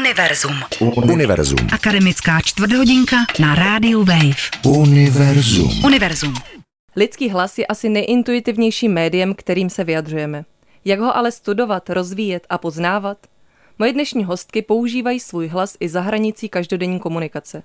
Univerzum. 0.00 0.56
Univerzum. 1.12 1.58
Akademická 1.72 2.40
čtvrthodinka 2.40 3.16
na 3.40 3.54
rádiu 3.54 4.04
Wave. 4.04 4.40
Univerzum. 4.64 5.84
Univerzum. 5.84 6.34
Lidský 6.96 7.30
hlas 7.30 7.58
je 7.58 7.66
asi 7.66 7.88
nejintuitivnějším 7.88 8.92
médiem, 8.92 9.34
kterým 9.34 9.70
se 9.70 9.84
vyjadřujeme. 9.84 10.44
Jak 10.84 11.00
ho 11.00 11.16
ale 11.16 11.32
studovat, 11.32 11.90
rozvíjet 11.90 12.46
a 12.50 12.58
poznávat? 12.58 13.18
Moje 13.78 13.92
dnešní 13.92 14.24
hostky 14.24 14.62
používají 14.62 15.20
svůj 15.20 15.48
hlas 15.48 15.76
i 15.80 15.88
za 15.88 16.00
hranicí 16.00 16.48
každodenní 16.48 17.00
komunikace. 17.00 17.62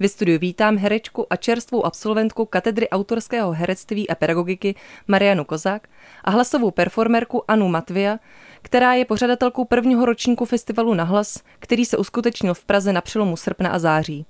Ve 0.00 0.08
studiu 0.08 0.38
vítám 0.38 0.76
herečku 0.76 1.26
a 1.30 1.36
čerstvou 1.36 1.86
absolventku 1.86 2.44
katedry 2.44 2.88
autorského 2.88 3.52
herectví 3.52 4.08
a 4.08 4.14
pedagogiky 4.14 4.74
Marianu 5.08 5.44
Kozák 5.44 5.88
a 6.24 6.30
hlasovou 6.30 6.70
performerku 6.70 7.50
Anu 7.50 7.68
Matvia, 7.68 8.18
která 8.62 8.94
je 8.94 9.04
pořadatelkou 9.04 9.64
prvního 9.64 10.04
ročníku 10.04 10.44
festivalu 10.44 10.94
Nahlas, 10.94 11.42
který 11.58 11.84
se 11.84 11.96
uskutečnil 11.96 12.54
v 12.54 12.64
Praze 12.64 12.92
na 12.92 13.00
přelomu 13.00 13.36
srpna 13.36 13.70
a 13.70 13.78
září. 13.78 14.26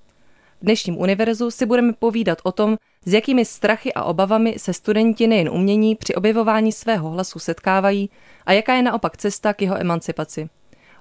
V 0.60 0.64
dnešním 0.64 0.98
univerzu 0.98 1.50
si 1.50 1.66
budeme 1.66 1.92
povídat 1.92 2.38
o 2.42 2.52
tom, 2.52 2.77
s 3.05 3.12
jakými 3.12 3.44
strachy 3.44 3.94
a 3.94 4.05
obavami 4.05 4.55
se 4.58 4.72
studenti 4.72 5.27
nejen 5.27 5.48
umění 5.48 5.97
při 5.97 6.14
objevování 6.14 6.72
svého 6.72 7.10
hlasu 7.10 7.38
setkávají 7.38 8.10
a 8.47 8.52
jaká 8.52 8.74
je 8.74 8.83
naopak 8.83 9.16
cesta 9.16 9.55
k 9.55 9.62
jeho 9.62 9.80
emancipaci. 9.80 10.48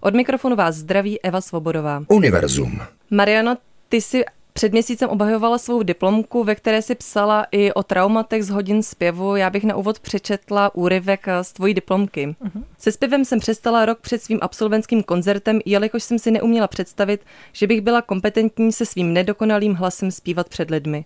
Od 0.01 0.15
mikrofonu 0.15 0.55
vás 0.55 0.75
zdraví 0.75 1.21
Eva 1.21 1.41
Svobodová. 1.41 2.03
Univerzum. 2.07 2.81
Mariano, 3.11 3.57
ty 3.89 4.01
si 4.01 4.23
před 4.61 4.71
měsícem 4.71 5.09
obhajovala 5.09 5.57
svou 5.57 5.83
diplomku, 5.83 6.43
ve 6.43 6.55
které 6.55 6.81
si 6.81 6.95
psala 6.95 7.45
i 7.51 7.73
o 7.73 7.83
traumatech 7.83 8.43
z 8.43 8.49
hodin 8.49 8.83
zpěvu. 8.83 9.35
Já 9.35 9.49
bych 9.49 9.63
na 9.63 9.75
úvod 9.75 9.99
přečetla 9.99 10.75
úryvek 10.75 11.25
z 11.41 11.53
tvojí 11.53 11.73
diplomky. 11.73 12.27
Uh-huh. 12.27 12.63
Se 12.77 12.91
zpěvem 12.91 13.25
jsem 13.25 13.39
přestala 13.39 13.85
rok 13.85 13.99
před 13.99 14.23
svým 14.23 14.39
absolventským 14.41 15.03
koncertem, 15.03 15.59
jelikož 15.65 16.03
jsem 16.03 16.19
si 16.19 16.31
neuměla 16.31 16.67
představit, 16.67 17.21
že 17.53 17.67
bych 17.67 17.81
byla 17.81 18.01
kompetentní 18.01 18.71
se 18.71 18.85
svým 18.85 19.13
nedokonalým 19.13 19.73
hlasem 19.73 20.11
zpívat 20.11 20.49
před 20.49 20.69
lidmi. 20.69 21.05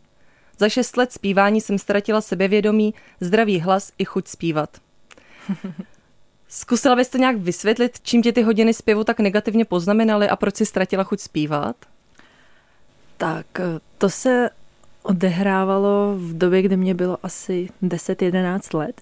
Za 0.58 0.70
šest 0.70 0.98
let 0.98 1.12
zpívání 1.12 1.62
jsem 1.62 1.78
ztratila 1.78 2.22
sebevědomí, 2.22 2.94
zdravý 3.20 3.60
hlas 3.60 3.92
i 3.98 4.06
chuť 4.06 4.28
zpívat. 4.28 4.70
Zkusila 6.48 6.96
bys 6.96 7.10
to 7.10 7.18
nějak 7.18 7.38
vysvětlit, 7.38 8.00
čím 8.02 8.22
tě 8.22 8.32
ty 8.32 8.42
hodiny 8.42 8.74
zpěvu 8.74 9.04
tak 9.04 9.20
negativně 9.20 9.66
poznamenaly 9.66 10.30
a 10.30 10.36
proč 10.36 10.56
si 10.56 10.66
ztratila 10.66 11.04
chuť 11.04 11.20
zpívat? 11.20 11.76
Tak 13.18 13.60
eh, 13.60 13.80
to 13.98 14.10
se 14.10 14.50
odehrávalo 15.04 16.16
v 16.18 16.38
době, 16.38 16.62
kdy 16.62 16.78
mě 16.78 16.94
bylo 16.94 17.18
asi 17.24 17.70
10-11 17.84 18.78
let. 18.78 19.02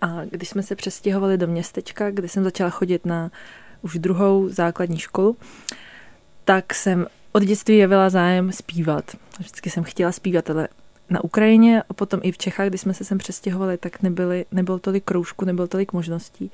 A 0.00 0.24
když 0.30 0.48
jsme 0.48 0.62
se 0.62 0.76
přestěhovali 0.76 1.38
do 1.38 1.46
městečka, 1.46 2.10
kde 2.10 2.28
jsem 2.28 2.44
začala 2.44 2.70
chodit 2.70 3.06
na 3.06 3.30
už 3.82 3.98
druhou 3.98 4.48
základní 4.48 4.98
školu, 4.98 5.36
tak 6.44 6.74
jsem 6.74 7.06
od 7.32 7.42
dětství 7.42 7.76
jevila 7.76 8.10
zájem 8.10 8.52
zpívat. 8.52 9.16
Vždycky 9.38 9.70
jsem 9.70 9.84
chtěla 9.84 10.12
zpívat, 10.12 10.50
ale 10.50 10.68
na 11.10 11.24
Ukrajině 11.24 11.82
a 11.88 11.94
potom 11.94 12.20
i 12.22 12.32
v 12.32 12.38
Čechách, 12.38 12.68
kdy 12.68 12.78
jsme 12.78 12.94
se 12.94 13.04
sem 13.04 13.18
přestěhovali, 13.18 13.78
tak 13.78 14.02
nebyly, 14.02 14.46
nebylo 14.52 14.78
tolik 14.78 15.04
kroužků, 15.04 15.44
nebylo 15.44 15.68
tolik 15.68 15.92
možností. 15.92 16.50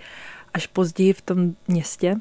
Až 0.54 0.66
později 0.66 1.12
v 1.12 1.22
tom 1.22 1.54
městě, 1.68 2.16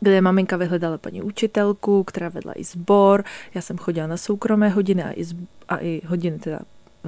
kde 0.00 0.20
maminka 0.20 0.56
vyhledala 0.56 0.98
paní 0.98 1.22
učitelku, 1.22 2.04
která 2.04 2.28
vedla 2.28 2.52
i 2.56 2.64
sbor. 2.64 3.24
Já 3.54 3.60
jsem 3.60 3.78
chodila 3.78 4.06
na 4.06 4.16
soukromé 4.16 4.68
hodiny 4.68 5.04
a 5.04 5.10
i, 5.10 5.22
zb- 5.22 5.46
a 5.68 5.76
i 5.76 6.02
hodiny 6.06 6.38
teda 6.38 6.60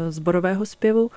zborového 0.09 0.67
zpěvu. 0.67 1.11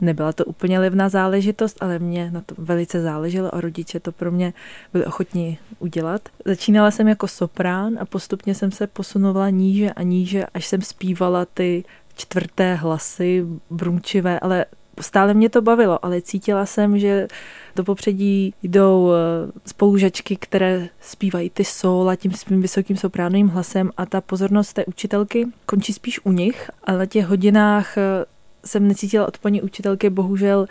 Nebyla 0.00 0.32
to 0.32 0.44
úplně 0.44 0.78
levná 0.78 1.08
záležitost, 1.08 1.76
ale 1.80 1.98
mě 1.98 2.30
na 2.30 2.40
to 2.40 2.54
velice 2.58 3.02
záleželo 3.02 3.54
a 3.54 3.60
rodiče 3.60 4.00
to 4.00 4.12
pro 4.12 4.30
mě 4.30 4.52
byli 4.92 5.06
ochotní 5.06 5.58
udělat. 5.78 6.28
Začínala 6.44 6.90
jsem 6.90 7.08
jako 7.08 7.28
soprán 7.28 7.98
a 8.00 8.04
postupně 8.04 8.54
jsem 8.54 8.70
se 8.70 8.86
posunovala 8.86 9.50
níže 9.50 9.92
a 9.92 10.02
níže, 10.02 10.46
až 10.54 10.66
jsem 10.66 10.82
zpívala 10.82 11.44
ty 11.44 11.84
čtvrté 12.14 12.74
hlasy, 12.74 13.46
brumčivé, 13.70 14.40
ale 14.40 14.66
stále 15.00 15.34
mě 15.34 15.48
to 15.48 15.62
bavilo, 15.62 16.04
ale 16.04 16.22
cítila 16.22 16.66
jsem, 16.66 16.98
že 16.98 17.28
do 17.76 17.84
popředí 17.84 18.54
jdou 18.62 19.12
eh, 19.12 19.52
spolužačky, 19.66 20.36
které 20.36 20.88
zpívají 21.00 21.50
ty 21.50 21.62
a 22.08 22.16
tím 22.16 22.32
svým 22.32 22.62
vysokým 22.62 22.96
sopránovým 22.96 23.48
hlasem 23.48 23.90
a 23.96 24.06
ta 24.06 24.20
pozornost 24.20 24.72
té 24.72 24.84
učitelky 24.84 25.46
končí 25.66 25.92
spíš 25.92 26.20
u 26.24 26.32
nich, 26.32 26.70
ale 26.84 26.98
na 26.98 27.06
těch 27.06 27.26
hodinách 27.26 27.98
eh, 27.98 28.24
jsem 28.64 28.88
necítila 28.88 29.26
od 29.28 29.38
paní 29.38 29.62
učitelky 29.62 30.10
bohužel 30.10 30.66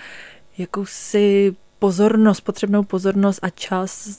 jakousi 0.57 1.55
pozornost, 1.79 2.41
potřebnou 2.41 2.83
pozornost 2.83 3.39
a 3.41 3.49
čas, 3.49 4.09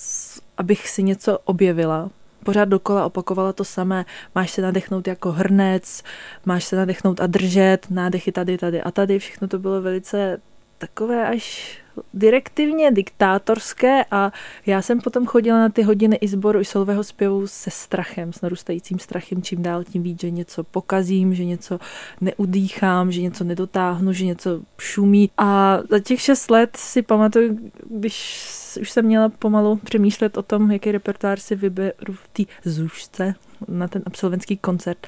abych 0.56 0.88
si 0.88 1.02
něco 1.02 1.38
objevila, 1.38 2.10
pořád 2.44 2.64
dokola 2.64 3.06
opakovala 3.06 3.52
to 3.52 3.64
samé. 3.64 4.04
Máš 4.34 4.50
se 4.50 4.62
nadechnout 4.62 5.08
jako 5.08 5.32
hrnec, 5.32 6.02
máš 6.44 6.64
se 6.64 6.76
nadechnout 6.76 7.20
a 7.20 7.26
držet, 7.26 7.86
nádechy 7.90 8.32
tady, 8.32 8.58
tady 8.58 8.82
a 8.82 8.90
tady. 8.90 9.18
Všechno 9.18 9.48
to 9.48 9.58
bylo 9.58 9.82
velice 9.82 10.40
takové 10.82 11.28
až 11.28 11.78
direktivně 12.14 12.90
diktátorské 12.90 14.04
a 14.10 14.32
já 14.66 14.82
jsem 14.82 15.00
potom 15.00 15.26
chodila 15.26 15.58
na 15.58 15.68
ty 15.68 15.82
hodiny 15.82 16.16
i 16.16 16.28
sboru 16.28 16.60
i 16.60 16.64
solového 16.64 17.04
zpěvu 17.04 17.46
se 17.46 17.70
strachem, 17.70 18.32
s 18.32 18.40
narůstajícím 18.40 18.98
strachem, 18.98 19.42
čím 19.42 19.62
dál 19.62 19.84
tím 19.84 20.02
víc, 20.02 20.20
že 20.20 20.30
něco 20.30 20.64
pokazím, 20.64 21.34
že 21.34 21.44
něco 21.44 21.78
neudýchám, 22.20 23.12
že 23.12 23.22
něco 23.22 23.44
nedotáhnu, 23.44 24.12
že 24.12 24.24
něco 24.24 24.60
šumí. 24.78 25.30
A 25.38 25.78
za 25.90 25.98
těch 25.98 26.20
šest 26.20 26.50
let 26.50 26.76
si 26.76 27.02
pamatuju, 27.02 27.58
když 27.90 28.78
už 28.80 28.90
jsem 28.90 29.04
měla 29.04 29.28
pomalu 29.28 29.76
přemýšlet 29.76 30.36
o 30.36 30.42
tom, 30.42 30.70
jaký 30.70 30.92
repertoár 30.92 31.40
si 31.40 31.56
vyberu 31.56 32.12
v 32.12 32.28
té 32.32 32.42
zůžce 32.64 33.34
na 33.68 33.88
ten 33.88 34.02
absolventský 34.06 34.56
koncert, 34.56 35.06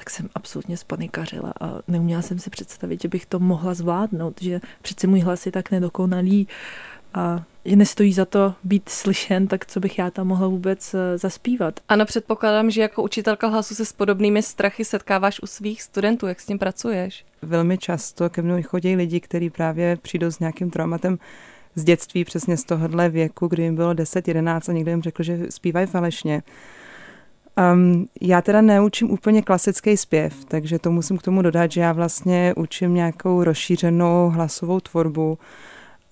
tak 0.00 0.10
jsem 0.10 0.28
absolutně 0.34 0.76
spanikařila 0.76 1.52
a 1.60 1.78
neuměla 1.88 2.22
jsem 2.22 2.38
si 2.38 2.50
představit, 2.50 3.02
že 3.02 3.08
bych 3.08 3.26
to 3.26 3.38
mohla 3.38 3.74
zvládnout, 3.74 4.42
že 4.42 4.60
přece 4.82 5.06
můj 5.06 5.20
hlas 5.20 5.46
je 5.46 5.52
tak 5.52 5.70
nedokonalý 5.70 6.48
a 7.14 7.42
že 7.64 7.76
nestojí 7.76 8.12
za 8.12 8.24
to 8.24 8.54
být 8.64 8.88
slyšen, 8.88 9.46
tak 9.46 9.66
co 9.66 9.80
bych 9.80 9.98
já 9.98 10.10
tam 10.10 10.26
mohla 10.26 10.48
vůbec 10.48 10.94
eh, 10.94 11.18
zaspívat. 11.18 11.80
Ano, 11.88 12.04
předpokládám, 12.04 12.70
že 12.70 12.82
jako 12.82 13.02
učitelka 13.02 13.46
hlasu 13.46 13.74
se 13.74 13.84
s 13.84 13.92
podobnými 13.92 14.42
strachy 14.42 14.84
setkáváš 14.84 15.40
u 15.42 15.46
svých 15.46 15.82
studentů. 15.82 16.26
Jak 16.26 16.40
s 16.40 16.46
tím 16.46 16.58
pracuješ? 16.58 17.24
Velmi 17.42 17.78
často 17.78 18.30
ke 18.30 18.42
mnou 18.42 18.62
chodí 18.62 18.96
lidi, 18.96 19.20
kteří 19.20 19.50
právě 19.50 19.96
přijdou 19.96 20.30
s 20.30 20.38
nějakým 20.38 20.70
traumatem 20.70 21.18
z 21.74 21.84
dětství, 21.84 22.24
přesně 22.24 22.56
z 22.56 22.64
tohohle 22.64 23.08
věku, 23.08 23.48
kdy 23.48 23.62
jim 23.62 23.76
bylo 23.76 23.92
10-11 23.92 24.60
a 24.70 24.72
někdo 24.72 24.90
jim 24.90 25.02
řekl, 25.02 25.22
že 25.22 25.38
zpívají 25.50 25.86
falešně. 25.86 26.42
Um, 27.72 28.06
já 28.20 28.42
teda 28.42 28.60
neučím 28.60 29.10
úplně 29.10 29.42
klasický 29.42 29.96
zpěv, 29.96 30.44
takže 30.44 30.78
to 30.78 30.90
musím 30.90 31.18
k 31.18 31.22
tomu 31.22 31.42
dodat, 31.42 31.72
že 31.72 31.80
já 31.80 31.92
vlastně 31.92 32.54
učím 32.56 32.94
nějakou 32.94 33.44
rozšířenou 33.44 34.30
hlasovou 34.30 34.80
tvorbu 34.80 35.38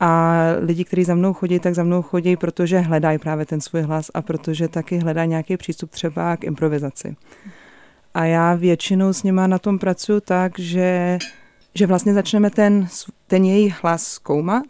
a 0.01 0.43
lidi, 0.61 0.85
kteří 0.85 1.05
za 1.05 1.15
mnou 1.15 1.33
chodí, 1.33 1.59
tak 1.59 1.75
za 1.75 1.85
mnou 1.85 2.03
chodí, 2.03 2.37
protože 2.37 2.79
hledají 2.79 3.19
právě 3.19 3.47
ten 3.47 3.61
svůj 3.61 3.83
hlas 3.83 4.11
a 4.15 4.23
protože 4.23 4.69
taky 4.69 4.99
hledají 4.99 5.29
nějaký 5.29 5.57
přístup 5.57 5.91
třeba 5.91 6.37
k 6.37 6.45
improvizaci. 6.45 7.17
A 8.15 8.25
já 8.25 8.55
většinou 8.55 9.13
s 9.13 9.23
nima 9.23 9.47
na 9.47 9.59
tom 9.59 9.79
pracuji 9.79 10.21
tak, 10.21 10.59
že, 10.59 11.19
že 11.75 11.87
vlastně 11.87 12.15
začneme 12.15 12.51
ten, 12.51 12.89
ten 13.27 13.45
jejich 13.45 13.83
hlas 13.83 14.03
zkoumat 14.03 14.67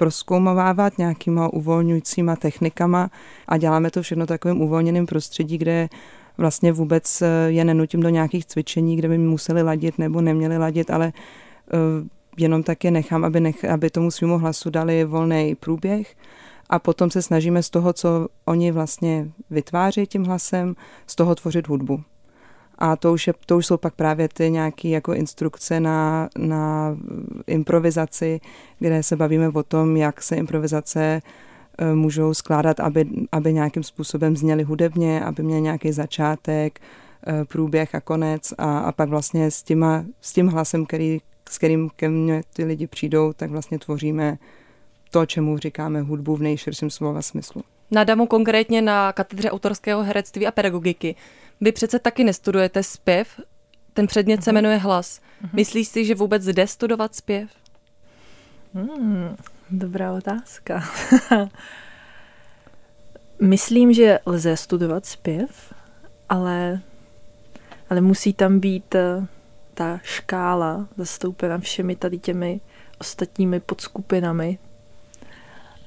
proskoumávat 0.00 0.98
nějakýma 0.98 1.52
uvolňujícíma 1.52 2.36
technikama 2.36 3.10
a 3.48 3.56
děláme 3.56 3.90
to 3.90 4.02
všechno 4.02 4.26
takovým 4.26 4.60
uvolněným 4.62 5.06
prostředí, 5.06 5.58
kde 5.58 5.88
vlastně 6.38 6.72
vůbec 6.72 7.22
eh, 7.22 7.26
je 7.46 7.64
nenutím 7.64 8.00
do 8.00 8.08
nějakých 8.08 8.46
cvičení, 8.46 8.96
kde 8.96 9.08
by 9.08 9.18
museli 9.18 9.62
ladit 9.62 9.98
nebo 9.98 10.20
neměli 10.20 10.58
ladit, 10.58 10.90
ale 10.90 11.12
eh, 11.12 11.76
jenom 12.36 12.62
tak 12.62 12.84
je 12.84 12.90
nechám, 12.90 13.24
aby, 13.24 13.40
nech, 13.40 13.64
aby 13.64 13.90
tomu 13.90 14.10
svýmu 14.10 14.38
hlasu 14.38 14.70
dali 14.70 15.04
volný 15.04 15.54
průběh 15.60 16.16
a 16.70 16.78
potom 16.78 17.10
se 17.10 17.22
snažíme 17.22 17.62
z 17.62 17.70
toho, 17.70 17.92
co 17.92 18.28
oni 18.44 18.72
vlastně 18.72 19.30
vytváří 19.50 20.06
tím 20.06 20.24
hlasem, 20.24 20.76
z 21.06 21.16
toho 21.16 21.34
tvořit 21.34 21.68
hudbu. 21.68 22.02
A 22.80 22.96
to 22.96 23.12
už, 23.12 23.26
je, 23.26 23.34
to 23.46 23.56
už 23.56 23.66
jsou 23.66 23.76
pak 23.76 23.94
právě 23.94 24.28
ty 24.28 24.50
nějaké 24.50 24.88
jako 24.88 25.14
instrukce 25.14 25.80
na, 25.80 26.28
na 26.38 26.96
improvizaci, 27.46 28.40
kde 28.78 29.02
se 29.02 29.16
bavíme 29.16 29.48
o 29.48 29.62
tom, 29.62 29.96
jak 29.96 30.22
se 30.22 30.36
improvizace 30.36 31.22
e, 31.78 31.94
můžou 31.94 32.34
skládat, 32.34 32.80
aby, 32.80 33.06
aby 33.32 33.52
nějakým 33.52 33.82
způsobem 33.82 34.36
zněly 34.36 34.62
hudebně, 34.62 35.24
aby 35.24 35.42
měl 35.42 35.60
nějaký 35.60 35.92
začátek, 35.92 36.80
e, 37.26 37.44
průběh 37.44 37.94
a 37.94 38.00
konec 38.00 38.52
a, 38.58 38.78
a 38.78 38.92
pak 38.92 39.08
vlastně 39.08 39.50
s, 39.50 39.62
těma, 39.62 40.04
s 40.20 40.32
tím 40.32 40.48
hlasem, 40.48 40.86
který, 40.86 41.18
s 41.48 41.58
kterým 41.58 41.90
ke 41.96 42.08
mně 42.08 42.42
ty 42.52 42.64
lidi 42.64 42.86
přijdou, 42.86 43.32
tak 43.32 43.50
vlastně 43.50 43.78
tvoříme 43.78 44.38
to, 45.10 45.26
čemu 45.26 45.58
říkáme 45.58 46.00
hudbu 46.00 46.36
v 46.36 46.42
nejširším 46.42 46.90
slova 46.90 47.22
smyslu. 47.22 47.62
Na 47.90 48.04
Damu 48.04 48.26
konkrétně 48.26 48.82
na 48.82 49.12
katedře 49.12 49.50
autorského 49.50 50.02
herectví 50.02 50.46
a 50.46 50.50
pedagogiky 50.50 51.14
vy 51.60 51.72
přece 51.72 51.98
taky 51.98 52.24
nestudujete 52.24 52.82
zpěv, 52.82 53.40
ten 53.92 54.06
předmět 54.06 54.44
se 54.44 54.52
mhm. 54.52 54.54
jmenuje 54.54 54.76
hlas. 54.76 55.20
Mhm. 55.40 55.50
Myslíš 55.52 55.88
si, 55.88 56.04
že 56.04 56.14
vůbec 56.14 56.44
jde 56.44 56.66
studovat 56.66 57.14
zpěv? 57.14 57.50
Hmm, 58.74 59.36
dobrá 59.70 60.12
otázka. 60.12 60.84
Myslím, 63.40 63.92
že 63.92 64.18
lze 64.26 64.56
studovat 64.56 65.06
zpěv, 65.06 65.74
ale, 66.28 66.80
ale 67.90 68.00
musí 68.00 68.32
tam 68.32 68.60
být 68.60 68.94
eh, 68.94 69.26
ta 69.74 70.00
škála 70.02 70.88
zastoupena 70.96 71.58
všemi 71.58 71.96
tady 71.96 72.18
těmi 72.18 72.60
ostatními 72.98 73.60
podskupinami, 73.60 74.58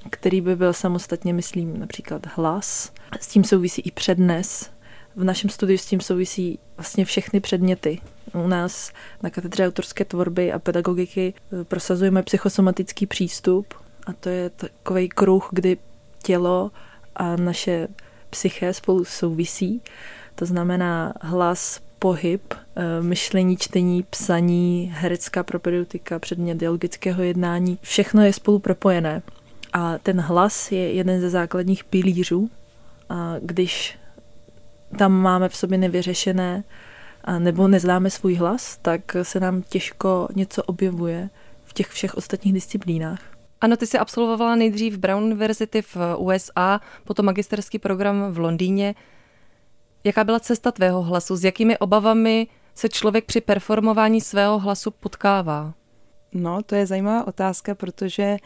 který 0.10 0.42
by 0.42 0.56
byl 0.56 0.74
samostatně, 0.74 1.34
myslím, 1.34 1.80
například 1.80 2.28
hlas. 2.36 2.92
S 3.20 3.28
tím 3.28 3.44
souvisí 3.44 3.81
i 3.81 3.92
přednes. 3.92 4.72
V 5.15 5.24
našem 5.24 5.50
studiu 5.50 5.77
s 5.77 5.86
tím 5.86 6.01
souvisí 6.01 6.60
vlastně 6.77 7.06
všechny 7.06 7.39
předměty. 7.39 8.01
U 8.33 8.48
nás 8.48 8.92
na 9.24 9.30
katedře 9.30 9.68
autorské 9.68 10.06
tvorby 10.06 10.51
a 10.51 10.60
pedagogiky 10.60 11.33
eh, 11.33 11.63
prosazujeme 11.63 12.24
psychosomatický 12.24 13.06
přístup 13.06 13.74
a 14.07 14.13
to 14.13 14.30
je 14.30 14.50
takový 14.50 15.10
kruh, 15.10 15.50
kdy 15.51 15.77
tělo 16.24 16.71
a 17.15 17.36
naše 17.36 17.88
psyché 18.30 18.74
spolu 18.74 19.06
souvisí. 19.06 19.81
To 20.36 20.45
znamená 20.45 21.13
hlas, 21.21 21.81
pohyb, 22.00 22.54
eh, 22.54 23.01
myšlení, 23.01 23.57
čtení, 23.57 24.04
psaní, 24.10 24.92
herecká 24.95 25.44
propedeutika, 25.44 26.19
předmět 26.19 26.57
dialogického 26.57 27.24
jednání. 27.24 27.80
Všechno 27.81 28.25
je 28.25 28.33
spolu 28.33 28.60
propojené. 28.60 29.21
A 29.74 29.98
ten 29.98 30.21
hlas 30.21 30.71
je 30.71 30.94
jeden 30.94 31.21
ze 31.21 31.30
základních 31.30 31.83
pilířů. 31.83 32.50
A 33.10 33.36
když 33.42 33.98
tam 34.94 35.12
máme 35.12 35.50
v 35.50 35.56
sobě 35.56 35.78
nevyřešené 35.78 36.63
nebo 37.40 37.68
neznáme 37.68 38.10
svůj 38.10 38.36
hlas, 38.36 38.78
tak 38.81 39.01
se 39.24 39.40
nám 39.40 39.62
těžko 39.62 40.28
něco 40.36 40.63
objevuje 40.63 41.30
v 41.63 41.74
těch 41.74 41.88
všech 41.88 42.16
ostatních 42.16 42.54
disciplínách. 42.54 43.19
Ano, 43.62 43.78
ty 43.78 43.88
jsi 43.88 43.98
absolvovala 43.98 44.56
nejdřív 44.56 44.98
Brown 44.98 45.24
University 45.24 45.81
v 45.81 45.98
USA, 46.18 46.81
potom 47.04 47.25
magisterský 47.25 47.80
program 47.80 48.31
v 48.31 48.38
Londýně. 48.38 48.95
Jaká 50.04 50.24
byla 50.24 50.40
cesta 50.40 50.72
tvého 50.72 51.01
hlasu? 51.01 51.36
S 51.36 51.44
jakými 51.44 51.78
obavami 51.78 52.48
se 52.75 52.89
člověk 52.89 53.25
při 53.25 53.42
performování 53.42 54.22
svého 54.22 54.60
hlasu 54.60 54.92
potkává? 54.92 55.74
No, 56.34 56.63
to 56.63 56.75
je 56.75 56.86
zajímavá 56.86 57.28
otázka, 57.28 57.75
protože 57.75 58.38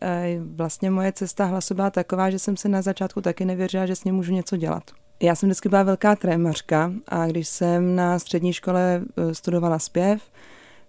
eh, 0.00 0.38
vlastně 0.54 0.90
moje 0.90 1.12
cesta 1.12 1.44
hlasu 1.44 1.74
byla 1.74 1.90
taková, 1.90 2.30
že 2.30 2.38
jsem 2.38 2.56
si 2.56 2.68
na 2.68 2.82
začátku 2.82 3.20
taky 3.20 3.44
nevěřila, 3.44 3.86
že 3.86 3.96
s 3.96 4.04
ním 4.04 4.14
můžu 4.14 4.32
něco 4.32 4.56
dělat. 4.56 4.90
Já 5.20 5.34
jsem 5.34 5.48
vždycky 5.48 5.68
byla 5.68 5.82
velká 5.82 6.16
trémařka 6.16 6.92
a 7.08 7.26
když 7.26 7.48
jsem 7.48 7.96
na 7.96 8.18
střední 8.18 8.52
škole 8.52 9.02
eh, 9.16 9.34
studovala 9.34 9.78
zpěv, 9.78 10.22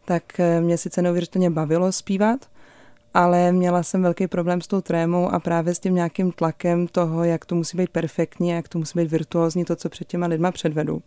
tak 0.06 0.39
eh, 0.39 0.62
mě 0.62 0.77
sice 0.77 1.01
neuvěřitelně 1.01 1.50
bavilo 1.50 1.91
zpívat, 1.91 2.39
ale 3.13 3.51
měla 3.51 3.83
jsem 3.83 4.01
velký 4.03 4.27
problém 4.27 4.62
s 4.62 4.68
tou 4.68 4.81
trémou 4.81 5.29
a 5.29 5.39
právě 5.39 5.75
s 5.75 5.79
tím 5.79 5.95
nějakým 5.95 6.31
tlakem 6.31 6.88
toho, 6.88 7.24
jak 7.24 7.45
to 7.45 7.56
musí 7.56 7.77
být 7.77 7.89
perfektní, 7.89 8.50
jak 8.50 8.68
to 8.68 8.79
musí 8.79 9.00
být 9.00 9.12
virtuózní, 9.12 9.65
to, 9.65 9.75
co 9.75 9.89
před 9.89 10.07
těma 10.07 10.27
lidma 10.27 10.51
předvedu. 10.51 11.01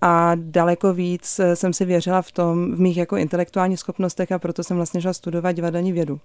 A 0.00 0.32
daleko 0.34 0.94
víc 0.94 1.38
eh, 1.38 1.56
jsem 1.56 1.72
si 1.72 1.84
věřila 1.84 2.22
v 2.22 2.32
tom, 2.32 2.74
v 2.74 2.80
mých 2.80 2.96
jako 2.96 3.16
intelektuálních 3.16 3.78
schopnostech 3.78 4.32
a 4.32 4.38
proto 4.38 4.64
jsem 4.64 4.76
vlastně 4.76 5.00
šla 5.00 5.12
studovat 5.12 5.52
divadelní 5.52 5.92
vědu. 5.92 6.20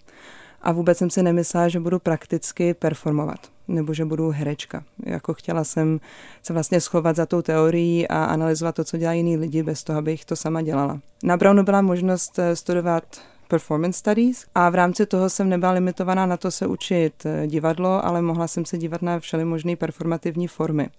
A 0.62 0.72
vůbec 0.72 0.98
jsem 0.98 1.10
si 1.10 1.24
nemyslela, 1.24 1.68
že 1.68 1.80
budu 1.80 2.00
prakticky 2.00 2.74
performovat, 2.74 3.40
nebo 3.68 3.94
že 3.94 4.06
budu 4.06 4.30
herečka. 4.30 4.84
Jako 5.06 5.34
chtěla 5.34 5.64
jsem 5.64 6.00
se 6.44 6.54
vlastně 6.54 6.82
schovat 6.82 7.16
za 7.16 7.26
tou 7.26 7.42
teorií 7.42 8.08
a 8.08 8.26
analyzovat 8.26 8.76
to, 8.76 8.84
co 8.84 8.98
dělají 8.98 9.20
jiní 9.20 9.38
lidi, 9.38 9.64
bez 9.64 9.84
toho, 9.84 10.00
abych 10.00 10.26
to 10.26 10.36
sama 10.36 10.62
dělala. 10.62 11.00
Na 11.24 11.38
Brownu 11.38 11.64
byla 11.64 11.82
možnost 11.82 12.40
eh, 12.40 12.56
studovat 12.56 13.04
performance 13.48 14.00
studies 14.00 14.46
a 14.56 14.70
v 14.70 14.76
rámci 14.76 15.06
toho 15.06 15.30
jsem 15.30 15.50
nebyla 15.50 15.72
limitovaná 15.72 16.26
na 16.26 16.38
to 16.38 16.52
se 16.52 16.68
učit 16.68 17.26
eh, 17.26 17.48
divadlo, 17.48 18.06
ale 18.06 18.22
mohla 18.22 18.48
jsem 18.48 18.66
se 18.66 18.78
dívat 18.78 19.02
na 19.02 19.20
všeli 19.20 19.46
možné 19.46 19.76
performativní 19.76 20.48
formy. 20.48 20.90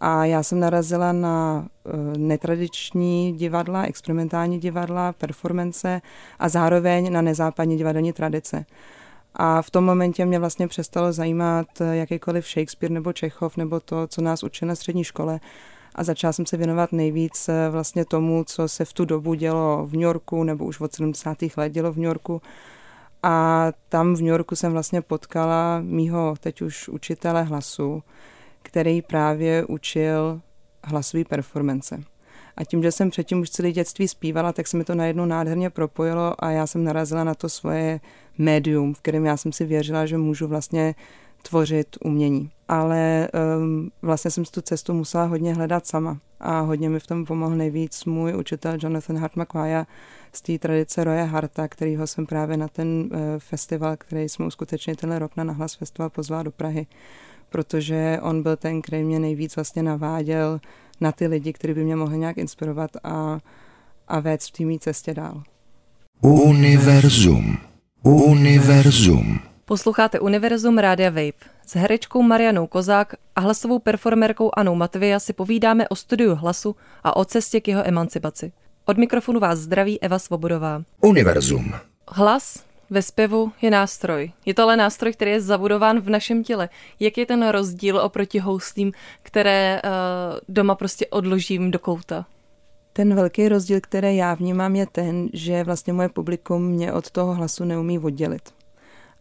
A 0.00 0.24
já 0.24 0.42
jsem 0.42 0.60
narazila 0.60 1.12
na 1.12 1.66
eh, 1.86 2.18
netradiční 2.18 3.32
divadla, 3.32 3.82
experimentální 3.82 4.58
divadla, 4.58 5.12
performance 5.12 6.00
a 6.38 6.48
zároveň 6.48 7.12
na 7.12 7.22
nezápadní 7.22 7.76
divadelní 7.76 8.12
tradice. 8.12 8.64
A 9.34 9.62
v 9.62 9.70
tom 9.70 9.84
momentě 9.84 10.24
mě 10.24 10.38
vlastně 10.38 10.68
přestalo 10.68 11.12
zajímat 11.12 11.66
eh, 11.80 11.96
jakýkoliv 11.96 12.46
Shakespeare 12.46 12.92
nebo 12.92 13.12
Čechov 13.12 13.56
nebo 13.56 13.80
to, 13.80 14.06
co 14.06 14.22
nás 14.22 14.42
učili 14.42 14.68
na 14.68 14.74
střední 14.74 15.04
škole. 15.04 15.40
A 15.94 16.04
začala 16.04 16.32
jsem 16.32 16.46
se 16.46 16.56
věnovat 16.56 16.92
nejvíc 16.92 17.48
eh, 17.48 17.70
vlastně 17.70 18.04
tomu, 18.04 18.44
co 18.44 18.68
se 18.68 18.84
v 18.84 18.92
tu 18.92 19.04
dobu 19.04 19.34
dělo 19.34 19.86
v 19.86 19.92
New 19.92 20.02
Yorku 20.02 20.44
nebo 20.44 20.64
už 20.64 20.80
od 20.80 20.92
70. 20.92 21.38
let 21.56 21.72
dělo 21.72 21.92
v 21.92 21.96
New 21.96 22.04
Yorku. 22.04 22.42
A 23.22 23.66
tam 23.88 24.14
v 24.14 24.20
New 24.20 24.28
Yorku 24.28 24.56
jsem 24.56 24.72
vlastně 24.72 25.02
potkala 25.02 25.80
mýho 25.80 26.34
teď 26.40 26.62
už 26.62 26.88
učitele 26.88 27.42
hlasu, 27.42 28.02
který 28.66 29.02
právě 29.02 29.64
učil 29.64 30.40
hlasový 30.84 31.24
performance. 31.24 32.02
A 32.56 32.64
tím, 32.64 32.82
že 32.82 32.92
jsem 32.92 33.10
předtím 33.10 33.40
už 33.40 33.50
celé 33.50 33.72
dětství 33.72 34.08
zpívala, 34.08 34.52
tak 34.52 34.66
se 34.66 34.76
mi 34.76 34.84
to 34.84 34.94
najednou 34.94 35.24
nádherně 35.24 35.70
propojilo 35.70 36.44
a 36.44 36.50
já 36.50 36.66
jsem 36.66 36.84
narazila 36.84 37.24
na 37.24 37.34
to 37.34 37.48
svoje 37.48 38.00
médium, 38.38 38.94
v 38.94 39.00
kterém 39.00 39.24
já 39.24 39.36
jsem 39.36 39.52
si 39.52 39.64
věřila, 39.64 40.06
že 40.06 40.18
můžu 40.18 40.48
vlastně 40.48 40.94
tvořit 41.42 41.96
umění. 42.04 42.50
Ale 42.68 43.28
um, 43.58 43.90
vlastně 44.02 44.30
jsem 44.30 44.44
si 44.44 44.52
tu 44.52 44.60
cestu 44.60 44.94
musela 44.94 45.24
hodně 45.24 45.54
hledat 45.54 45.86
sama 45.86 46.18
a 46.40 46.60
hodně 46.60 46.88
mi 46.88 47.00
v 47.00 47.06
tom 47.06 47.24
pomohl 47.24 47.56
nejvíc 47.56 48.04
můj 48.04 48.34
učitel 48.36 48.76
Jonathan 48.82 49.18
Hart 49.18 49.36
McQuaya 49.36 49.86
z 50.32 50.42
té 50.42 50.58
tradice 50.58 51.04
Roje 51.04 51.24
Harta, 51.24 51.68
kterýho 51.68 52.06
jsem 52.06 52.26
právě 52.26 52.56
na 52.56 52.68
ten 52.68 52.88
uh, 52.88 53.18
festival, 53.38 53.96
který 53.96 54.28
jsme 54.28 54.46
uskutečnili 54.46 54.96
tenhle 54.96 55.18
rok 55.18 55.36
na 55.36 55.44
Nahlas 55.44 55.74
Festival 55.74 56.10
pozvala 56.10 56.42
do 56.42 56.50
Prahy 56.50 56.86
protože 57.50 58.18
on 58.22 58.42
byl 58.42 58.56
ten, 58.56 58.82
který 58.82 59.04
mě 59.04 59.18
nejvíc 59.18 59.56
vlastně 59.56 59.82
naváděl 59.82 60.60
na 61.00 61.12
ty 61.12 61.26
lidi, 61.26 61.52
kteří 61.52 61.74
by 61.74 61.84
mě 61.84 61.96
mohli 61.96 62.18
nějak 62.18 62.38
inspirovat 62.38 62.90
a, 63.04 63.38
a 64.08 64.20
vést 64.20 64.48
v 64.48 64.50
té 64.50 64.64
mý 64.64 64.78
cestě 64.78 65.14
dál. 65.14 65.42
Univerzum. 66.20 67.58
Univerzum. 68.02 69.40
Posloucháte 69.64 70.20
Univerzum 70.20 70.78
Rádia 70.78 71.10
Wave. 71.10 71.32
S 71.66 71.74
herečkou 71.74 72.22
Marianou 72.22 72.66
Kozák 72.66 73.14
a 73.36 73.40
hlasovou 73.40 73.78
performerkou 73.78 74.50
Anou 74.56 74.74
Matvia 74.74 75.20
si 75.20 75.32
povídáme 75.32 75.88
o 75.88 75.94
studiu 75.94 76.34
hlasu 76.34 76.76
a 77.04 77.16
o 77.16 77.24
cestě 77.24 77.60
k 77.60 77.68
jeho 77.68 77.88
emancipaci. 77.88 78.52
Od 78.84 78.98
mikrofonu 78.98 79.40
vás 79.40 79.58
zdraví 79.58 80.02
Eva 80.02 80.18
Svobodová. 80.18 80.82
Univerzum. 81.00 81.74
Hlas 82.08 82.65
ve 82.90 83.02
zpěvu 83.02 83.52
je 83.62 83.70
nástroj. 83.70 84.32
Je 84.46 84.54
to 84.54 84.62
ale 84.62 84.76
nástroj, 84.76 85.12
který 85.12 85.30
je 85.30 85.40
zabudován 85.40 86.00
v 86.00 86.10
našem 86.10 86.44
těle. 86.44 86.68
Jak 87.00 87.18
je 87.18 87.26
ten 87.26 87.48
rozdíl 87.48 87.98
oproti 87.98 88.38
houslím, 88.38 88.92
které 89.22 89.82
uh, 89.84 89.90
doma 90.48 90.74
prostě 90.74 91.06
odložím 91.06 91.70
do 91.70 91.78
kouta? 91.78 92.26
Ten 92.92 93.14
velký 93.14 93.48
rozdíl, 93.48 93.80
který 93.80 94.16
já 94.16 94.34
vnímám, 94.34 94.76
je 94.76 94.86
ten, 94.86 95.28
že 95.32 95.64
vlastně 95.64 95.92
moje 95.92 96.08
publikum 96.08 96.66
mě 96.66 96.92
od 96.92 97.10
toho 97.10 97.34
hlasu 97.34 97.64
neumí 97.64 97.98
oddělit. 97.98 98.42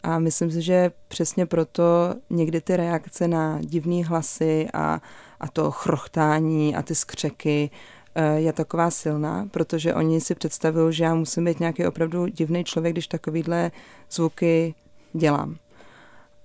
A 0.04 0.20
myslím 0.20 0.52
si, 0.52 0.62
že 0.62 0.92
přesně 1.08 1.46
proto 1.46 2.16
někdy 2.30 2.62
ty 2.62 2.78
reakce 2.78 3.28
na 3.28 3.60
divné 3.62 4.06
hlasy 4.06 4.68
a, 4.74 5.02
a 5.40 5.48
to 5.48 5.72
chrochtání 5.72 6.76
a 6.76 6.82
ty 6.82 6.96
skřeky 6.96 7.70
Eh, 7.70 7.95
je 8.36 8.54
taková 8.54 8.92
silná, 8.92 9.48
protože 9.52 9.94
oni 9.94 10.22
si 10.22 10.36
představují, 10.36 10.94
že 10.94 11.04
já 11.04 11.16
musím 11.16 11.46
být 11.46 11.60
nějaký 11.60 11.86
opravdu 11.88 12.28
divný 12.28 12.64
člověk, 12.64 12.94
když 12.94 13.08
takovýhle 13.08 13.72
zvuky 14.12 14.76
dělám. 15.14 15.56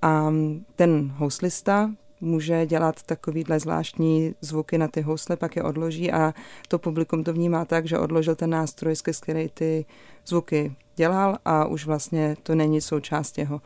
A 0.03 0.33
ten 0.77 1.13
houslista 1.17 1.91
může 2.21 2.67
dělat 2.67 3.03
takovýhle 3.03 3.61
zvláštní 3.61 4.35
zvuky 4.41 4.79
na 4.79 4.89
ty 4.89 5.01
housle, 5.01 5.37
pak 5.37 5.57
je 5.57 5.63
odloží 5.63 6.13
a 6.13 6.35
to 6.69 6.79
publikum 6.79 7.25
to 7.25 7.33
vnímá 7.33 7.65
tak, 7.65 7.87
že 7.87 7.99
odložil 7.99 8.35
ten 8.35 8.51
nástroj, 8.51 8.97
skrz 8.97 9.21
který 9.21 9.49
ty 9.49 9.85
zvuky 10.27 10.75
dělal 10.97 11.39
a 11.45 11.65
už 11.65 11.87
vlastně 11.87 12.37
to 12.43 12.55
není 12.55 12.81
součást 12.81 13.39
jeho. 13.39 13.61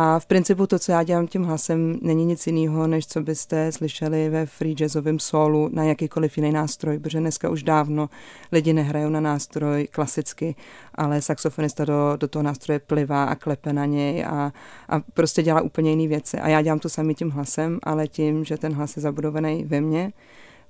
A 0.00 0.18
v 0.18 0.26
principu 0.26 0.66
to, 0.66 0.78
co 0.78 0.92
já 0.92 1.02
dělám 1.02 1.26
tím 1.26 1.44
hlasem, 1.44 1.98
není 2.02 2.24
nic 2.24 2.46
jiného, 2.46 2.86
než 2.86 3.06
co 3.06 3.22
byste 3.22 3.72
slyšeli 3.72 4.28
ve 4.28 4.46
free 4.46 4.74
jazzovém 4.74 5.18
solu 5.18 5.68
na 5.72 5.84
jakýkoliv 5.84 6.36
jiný 6.36 6.52
nástroj, 6.52 6.98
protože 6.98 7.20
dneska 7.20 7.50
už 7.50 7.62
dávno 7.62 8.08
lidi 8.52 8.72
nehrajou 8.72 9.08
na 9.08 9.20
nástroj 9.20 9.88
klasicky, 9.90 10.54
ale 10.94 11.22
saxofonista 11.22 11.84
do, 11.84 12.16
do 12.16 12.28
toho 12.28 12.42
nástroje 12.42 12.78
plivá 12.78 13.24
a 13.24 13.34
klepe 13.34 13.72
na 13.72 13.84
něj 13.84 14.24
a, 14.24 14.52
a 14.88 15.00
prostě 15.14 15.42
dělá 15.42 15.60
úplně 15.60 15.90
jiné 15.90 16.08
věci. 16.08 16.38
A 16.38 16.48
já 16.48 16.62
dělám 16.62 16.78
to 16.78 16.88
sami 16.88 17.14
tím 17.14 17.30
hlasem, 17.30 17.78
ale 17.82 18.08
tím, 18.08 18.44
že 18.44 18.56
ten 18.56 18.72
hlas 18.72 18.96
je 18.96 19.02
zabudovaný 19.02 19.64
ve 19.64 19.80
mně, 19.80 20.12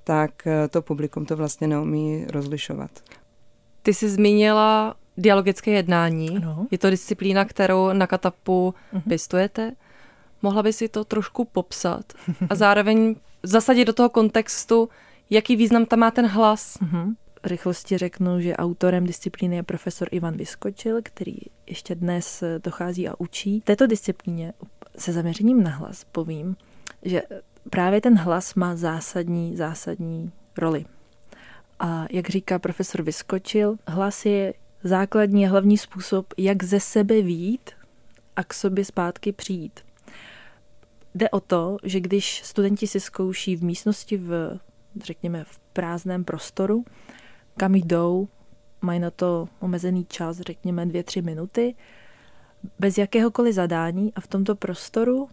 tak 0.04 0.46
eh, 0.46 0.68
to 0.68 0.82
publikum 0.82 1.26
to 1.26 1.36
vlastně 1.36 1.68
neumí 1.68 2.24
rozlišovat. 2.28 2.90
Ty 3.82 3.94
jsi 3.94 4.08
zmínila 4.08 4.94
dialogické 5.18 5.70
jednání. 5.70 6.36
Ano. 6.36 6.66
Je 6.70 6.78
to 6.78 6.90
disciplína, 6.90 7.44
kterou 7.44 7.92
na 7.92 8.06
Katapu 8.06 8.74
uh-huh. 8.94 9.02
pěstujete. 9.08 9.72
Mohla 10.42 10.62
by 10.62 10.72
si 10.72 10.88
to 10.88 11.04
trošku 11.04 11.44
popsat 11.44 12.12
a 12.50 12.54
zároveň 12.54 13.16
zasadit 13.42 13.84
do 13.84 13.92
toho 13.92 14.08
kontextu, 14.08 14.88
jaký 15.30 15.56
význam 15.56 15.86
tam 15.86 15.98
má 15.98 16.10
ten 16.10 16.26
hlas. 16.26 16.78
Uh-huh. 16.82 17.14
Rychlosti 17.44 17.98
řeknu, 17.98 18.40
že 18.40 18.56
autorem 18.56 19.06
disciplíny 19.06 19.56
je 19.56 19.62
profesor 19.62 20.08
Ivan 20.10 20.36
Vyskočil, 20.36 20.98
který 21.02 21.36
ještě 21.66 21.94
dnes 21.94 22.44
dochází 22.64 23.08
a 23.08 23.14
učí. 23.18 23.60
V 23.60 23.64
této 23.64 23.86
disciplíně 23.86 24.52
se 24.98 25.12
zaměřením 25.12 25.62
na 25.62 25.70
hlas 25.70 26.04
povím, 26.12 26.56
že 27.02 27.22
právě 27.70 28.00
ten 28.00 28.18
hlas 28.18 28.54
má 28.54 28.76
zásadní, 28.76 29.56
zásadní 29.56 30.32
roli. 30.58 30.84
A 31.80 32.06
jak 32.10 32.28
říká 32.28 32.58
profesor 32.58 33.02
Vyskočil, 33.02 33.76
hlas 33.86 34.26
je 34.26 34.54
základní 34.84 35.46
a 35.46 35.50
hlavní 35.50 35.78
způsob, 35.78 36.34
jak 36.36 36.62
ze 36.64 36.80
sebe 36.80 37.22
výjít 37.22 37.70
a 38.36 38.44
k 38.44 38.54
sobě 38.54 38.84
zpátky 38.84 39.32
přijít. 39.32 39.80
Jde 41.14 41.30
o 41.30 41.40
to, 41.40 41.76
že 41.82 42.00
když 42.00 42.42
studenti 42.44 42.86
si 42.86 43.00
zkouší 43.00 43.56
v 43.56 43.64
místnosti 43.64 44.16
v, 44.16 44.58
řekněme, 45.02 45.44
v 45.44 45.58
prázdném 45.58 46.24
prostoru, 46.24 46.84
kam 47.56 47.74
jdou, 47.74 48.28
mají 48.80 49.00
na 49.00 49.10
to 49.10 49.48
omezený 49.60 50.04
čas, 50.04 50.36
řekněme 50.36 50.86
dvě, 50.86 51.02
tři 51.02 51.22
minuty, 51.22 51.74
bez 52.78 52.98
jakéhokoliv 52.98 53.54
zadání 53.54 54.14
a 54.14 54.20
v 54.20 54.26
tomto 54.26 54.54
prostoru 54.54 55.28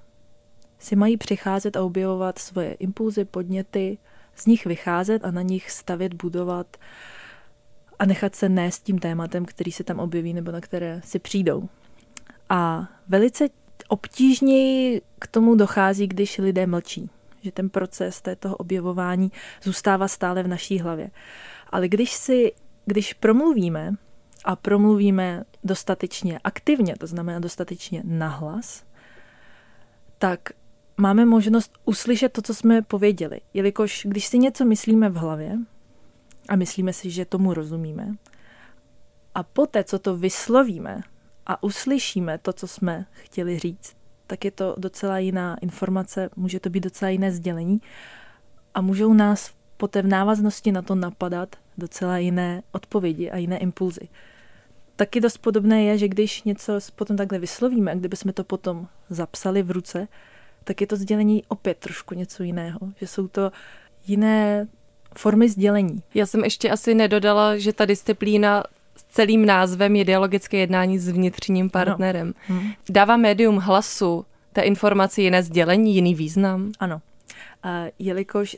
si 0.80 0.96
mají 0.96 1.18
přicházet 1.18 1.78
a 1.78 1.84
objevovat 1.84 2.40
svoje 2.40 2.74
impulzy, 2.74 3.26
podněty, 3.26 3.98
z 4.36 4.46
nich 4.46 4.66
vycházet 4.66 5.26
a 5.26 5.32
na 5.32 5.42
nich 5.42 5.72
stavět, 5.72 6.14
budovat 6.14 6.78
a 8.00 8.06
nechat 8.06 8.36
se 8.36 8.50
nést 8.50 8.84
tím 8.84 9.00
tématem, 9.00 9.46
který 9.46 9.72
se 9.72 9.84
tam 9.84 10.00
objeví 10.00 10.34
nebo 10.34 10.52
na 10.52 10.62
které 10.62 11.02
si 11.04 11.20
přijdou. 11.20 11.70
A 12.50 12.90
velice 13.08 13.48
obtížněji 13.88 15.02
k 15.20 15.28
tomu 15.28 15.56
dochází, 15.56 16.08
když 16.08 16.38
lidé 16.38 16.68
mlčí. 16.68 17.10
Že 17.42 17.52
ten 17.52 17.70
proces 17.70 18.22
toho 18.40 18.56
objevování 18.56 19.32
zůstává 19.64 20.08
stále 20.08 20.44
v 20.44 20.48
naší 20.48 20.80
hlavě. 20.80 21.12
Ale 21.70 21.88
když 21.88 22.14
si, 22.14 22.52
když 22.86 23.14
promluvíme 23.14 23.94
a 24.46 24.56
promluvíme 24.56 25.44
dostatečně 25.64 26.40
aktivně, 26.44 26.96
to 26.98 27.08
znamená 27.08 27.40
dostatečně 27.40 28.02
nahlas, 28.06 28.84
tak 30.18 30.40
máme 30.98 31.26
možnost 31.26 31.74
uslyšet 31.86 32.32
to, 32.32 32.42
co 32.42 32.54
jsme 32.54 32.82
pověděli. 32.82 33.42
Jelikož 33.54 34.06
když 34.10 34.26
si 34.26 34.38
něco 34.38 34.66
myslíme 34.66 35.10
v 35.10 35.16
hlavě 35.16 35.58
a 36.50 36.56
myslíme 36.56 36.94
si, 36.94 37.10
že 37.10 37.26
tomu 37.26 37.54
rozumíme, 37.54 38.16
a 39.36 39.44
poté, 39.44 39.84
co 39.84 40.00
to 40.00 40.18
vyslovíme 40.18 41.02
a 41.46 41.64
uslyšíme 41.64 42.38
to, 42.38 42.54
co 42.54 42.68
jsme 42.68 43.06
chtěli 43.12 43.60
říct, 43.60 43.96
tak 44.28 44.46
je 44.46 44.52
to 44.52 44.76
docela 44.78 45.20
jiná 45.20 45.58
informace, 45.62 46.30
může 46.36 46.60
to 46.60 46.70
být 46.70 46.84
docela 46.84 47.10
jiné 47.10 47.32
sdělení 47.32 47.82
a 48.74 48.82
můžou 48.82 49.14
nás 49.14 49.54
poté 49.78 50.02
v 50.02 50.08
návaznosti 50.08 50.72
na 50.72 50.82
to 50.82 50.96
napadat 50.96 51.56
docela 51.78 52.18
jiné 52.18 52.64
odpovědi 52.72 53.32
a 53.32 53.38
jiné 53.38 53.58
impulzy. 53.58 54.08
Taky 54.96 55.22
dost 55.22 55.38
podobné 55.38 55.84
je, 55.84 55.98
že 55.98 56.08
když 56.08 56.44
něco 56.44 56.74
potom 56.96 57.18
takhle 57.18 57.40
vyslovíme, 57.40 57.92
a 57.92 57.96
kdybychom 57.96 58.34
to 58.34 58.44
potom 58.44 58.88
zapsali 59.10 59.64
v 59.64 59.72
ruce, 59.72 60.08
tak 60.64 60.82
je 60.82 60.88
to 60.88 60.96
sdělení 60.96 61.44
opět 61.48 61.78
trošku 61.78 62.16
něco 62.16 62.44
jiného. 62.44 62.80
Že 62.96 63.08
jsou 63.08 63.28
to 63.28 63.52
jiné 64.08 64.68
formy 65.18 65.50
sdělení. 65.50 66.04
Já 66.14 66.26
jsem 66.26 66.44
ještě 66.44 66.70
asi 66.70 66.96
nedodala, 66.96 67.58
že 67.58 67.74
ta 67.74 67.86
disciplína 67.86 68.64
s 68.96 69.04
celým 69.04 69.46
názvem 69.46 69.96
je 69.96 70.06
dialogické 70.06 70.58
jednání 70.58 71.00
s 71.00 71.10
vnitřním 71.10 71.70
partnerem. 71.70 72.34
No. 72.50 72.56
Hmm. 72.56 72.72
Dává 72.90 73.18
médium 73.18 73.58
hlasu 73.58 74.26
té 74.54 74.62
informaci 74.62 75.22
jiné 75.22 75.44
sdělení, 75.44 75.96
jiný 75.96 76.16
význam? 76.16 76.72
Ano. 76.80 77.02
A 77.64 77.84
jelikož 78.00 78.58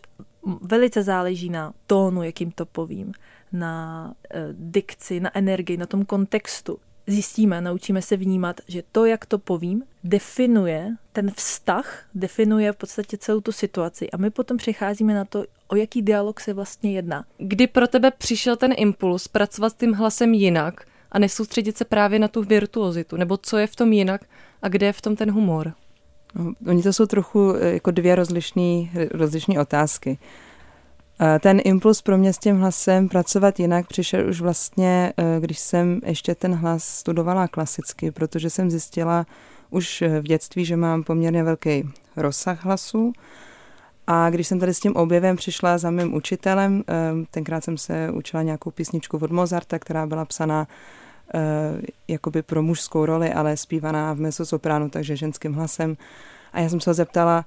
velice 0.62 1.04
záleží 1.04 1.50
na 1.50 1.74
tónu, 1.88 2.24
jakým 2.24 2.52
to 2.52 2.66
povím, 2.66 3.12
na 3.52 4.06
uh, 4.36 4.42
dikci, 4.52 5.20
na 5.20 5.38
energii, 5.38 5.78
na 5.78 5.86
tom 5.86 6.06
kontextu 6.06 6.80
zjistíme, 7.08 7.62
naučíme 7.62 8.02
se 8.02 8.18
vnímat, 8.18 8.62
že 8.68 8.84
to, 8.92 9.06
jak 9.06 9.26
to 9.26 9.40
povím, 9.40 9.84
definuje 10.04 10.96
ten 11.14 11.32
vztah, 11.32 12.06
definuje 12.16 12.72
v 12.72 12.76
podstatě 12.76 13.18
celou 13.18 13.42
tu 13.42 13.52
situaci. 13.52 14.12
A 14.12 14.18
my 14.18 14.30
potom 14.30 14.58
přicházíme 14.58 15.14
na 15.14 15.26
to, 15.26 15.46
o 15.68 15.76
jaký 15.76 16.02
dialog 16.02 16.40
se 16.40 16.54
vlastně 16.54 16.92
jedná. 16.92 17.26
Kdy 17.38 17.68
pro 17.68 17.88
tebe 17.88 18.12
přišel 18.12 18.56
ten 18.56 18.74
impuls 18.78 19.28
pracovat 19.28 19.70
s 19.70 19.76
tím 19.76 19.94
hlasem 19.94 20.34
jinak 20.34 20.86
a 21.12 21.20
nesoustředit 21.20 21.78
se 21.78 21.86
právě 21.86 22.20
na 22.20 22.28
tu 22.28 22.44
virtuozitu? 22.44 23.18
Nebo 23.18 23.38
co 23.38 23.58
je 23.58 23.68
v 23.68 23.76
tom 23.76 23.94
jinak 23.94 24.22
a 24.62 24.68
kde 24.70 24.86
je 24.86 24.94
v 24.94 25.02
tom 25.02 25.16
ten 25.16 25.32
humor? 25.32 25.74
No, 26.36 26.54
oni 26.68 26.84
to 26.84 26.94
jsou 26.94 27.06
trochu 27.06 27.56
eh, 27.56 27.74
jako 27.74 27.92
dvě 27.92 28.16
rozlišné 29.12 29.60
otázky. 29.62 30.18
Ten 31.40 31.62
impuls 31.64 32.02
pro 32.02 32.18
mě 32.18 32.34
s 32.34 32.38
tím 32.38 32.60
hlasem 32.60 33.10
pracovat 33.10 33.60
jinak 33.60 33.88
přišel 33.88 34.30
už 34.30 34.42
vlastně, 34.42 35.14
eh, 35.18 35.40
když 35.40 35.60
jsem 35.60 36.02
ještě 36.06 36.36
ten 36.36 36.56
hlas 36.56 36.84
studovala 36.84 37.48
klasicky, 37.48 38.12
protože 38.12 38.50
jsem 38.50 38.72
zjistila 38.72 39.26
už 39.70 40.04
v 40.20 40.24
dětství, 40.24 40.66
že 40.66 40.76
mám 40.76 41.04
poměrně 41.04 41.44
velký 41.44 41.90
rozsah 42.16 42.66
hlasu. 42.66 43.14
A 44.08 44.30
když 44.30 44.48
jsem 44.48 44.60
tady 44.60 44.74
s 44.74 44.80
tím 44.80 44.96
objevem 44.96 45.36
přišla 45.36 45.78
za 45.78 45.92
mým 45.92 46.14
učitelem, 46.14 46.84
eh, 46.88 46.94
tenkrát 47.32 47.64
jsem 47.64 47.78
se 47.78 48.12
učila 48.12 48.44
nějakou 48.44 48.72
písničku 48.72 49.18
od 49.18 49.32
Mozarta, 49.32 49.80
která 49.80 50.06
byla 50.06 50.26
psaná 50.26 50.68
eh, 51.34 51.82
jakoby 52.08 52.42
pro 52.42 52.64
mužskou 52.64 53.06
roli, 53.06 53.34
ale 53.34 53.58
zpívaná 53.58 54.14
v 54.14 54.20
mezosopránu, 54.20 54.90
takže 54.90 55.16
ženským 55.16 55.54
hlasem. 55.54 55.98
A 56.54 56.60
já 56.60 56.70
jsem 56.70 56.80
se 56.80 56.90
ho 56.90 56.94
zeptala, 56.94 57.46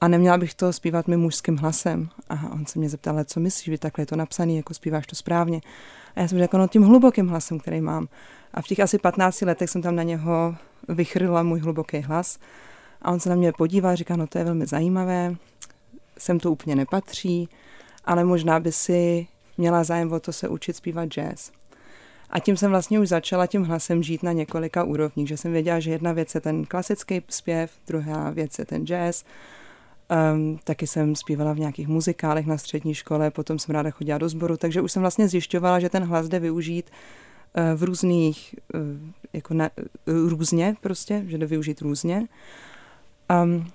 a 0.00 0.08
neměla 0.08 0.38
bych 0.38 0.54
to 0.54 0.72
zpívat 0.72 1.08
mým 1.08 1.20
mužským 1.20 1.56
hlasem. 1.56 2.08
A 2.28 2.52
on 2.52 2.66
se 2.66 2.78
mě 2.78 2.88
zeptal, 2.88 3.24
co 3.24 3.40
myslíš, 3.40 3.74
že 3.74 3.78
takhle 3.78 4.02
je 4.02 4.06
to 4.06 4.16
napsaný, 4.16 4.56
jako 4.56 4.74
zpíváš 4.74 5.06
to 5.06 5.16
správně. 5.16 5.60
A 6.16 6.20
já 6.20 6.28
jsem 6.28 6.38
řekla, 6.38 6.60
no 6.60 6.68
tím 6.68 6.82
hlubokým 6.82 7.28
hlasem, 7.28 7.58
který 7.58 7.80
mám. 7.80 8.08
A 8.54 8.62
v 8.62 8.66
těch 8.66 8.80
asi 8.80 8.98
15 8.98 9.42
letech 9.42 9.70
jsem 9.70 9.82
tam 9.82 9.96
na 9.96 10.02
něho 10.02 10.56
vychrila 10.88 11.42
můj 11.42 11.60
hluboký 11.60 12.00
hlas. 12.00 12.38
A 13.02 13.10
on 13.10 13.20
se 13.20 13.28
na 13.28 13.34
mě 13.34 13.52
podíval 13.52 13.92
a 13.92 13.94
říká, 13.94 14.16
no 14.16 14.26
to 14.26 14.38
je 14.38 14.44
velmi 14.44 14.66
zajímavé, 14.66 15.34
sem 16.18 16.40
to 16.40 16.52
úplně 16.52 16.76
nepatří, 16.76 17.48
ale 18.04 18.24
možná 18.24 18.60
by 18.60 18.72
si 18.72 19.26
měla 19.58 19.84
zájem 19.84 20.12
o 20.12 20.20
to 20.20 20.32
se 20.32 20.48
učit 20.48 20.76
zpívat 20.76 21.08
jazz. 21.08 21.50
A 22.30 22.40
tím 22.40 22.56
jsem 22.56 22.70
vlastně 22.70 23.00
už 23.00 23.08
začala 23.08 23.46
tím 23.46 23.64
hlasem 23.64 24.02
žít 24.02 24.22
na 24.22 24.32
několika 24.32 24.84
úrovních, 24.84 25.28
že 25.28 25.36
jsem 25.36 25.52
věděla, 25.52 25.80
že 25.80 25.90
jedna 25.90 26.12
věc 26.12 26.34
je 26.34 26.40
ten 26.40 26.64
klasický 26.64 27.22
zpěv, 27.28 27.70
druhá 27.86 28.30
věc 28.30 28.58
je 28.58 28.64
ten 28.64 28.86
jazz 28.86 29.24
Um, 30.34 30.58
taky 30.64 30.86
jsem 30.86 31.16
zpívala 31.16 31.52
v 31.52 31.58
nějakých 31.58 31.88
muzikálech 31.88 32.46
na 32.46 32.58
střední 32.58 32.94
škole, 32.94 33.30
potom 33.30 33.58
jsem 33.58 33.74
ráda 33.74 33.90
chodila 33.90 34.18
do 34.18 34.28
sboru, 34.28 34.56
takže 34.56 34.80
už 34.80 34.92
jsem 34.92 35.02
vlastně 35.02 35.28
zjišťovala, 35.28 35.80
že 35.80 35.88
ten 35.88 36.04
hlas 36.04 36.28
jde 36.28 36.38
využít 36.38 36.90
uh, 36.90 37.78
v 37.78 37.82
různých, 37.82 38.54
uh, 38.74 38.80
jako 39.32 39.54
na, 39.54 39.70
uh, 40.06 40.28
různě 40.28 40.76
prostě, 40.80 41.24
že 41.26 41.38
jde 41.38 41.46
využít 41.46 41.80
různě. 41.80 42.28
Um, 43.42 43.66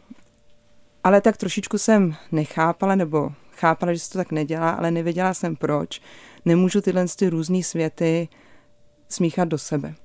ale 1.04 1.22
tak 1.22 1.38
trošičku 1.38 1.78
jsem 1.78 2.16
nechápala, 2.32 2.96
nebo 2.96 3.32
chápala, 3.52 3.94
že 3.94 4.00
se 4.00 4.12
to 4.12 4.18
tak 4.18 4.32
nedělá, 4.32 4.70
ale 4.70 4.92
nevěděla 4.92 5.34
jsem 5.34 5.56
proč. 5.56 6.02
Nemůžu 6.46 6.82
tyhle 6.82 7.06
ty 7.16 7.30
různé 7.30 7.64
světy 7.64 8.28
smíchat 9.10 9.48
do 9.48 9.58
sebe 9.58 9.96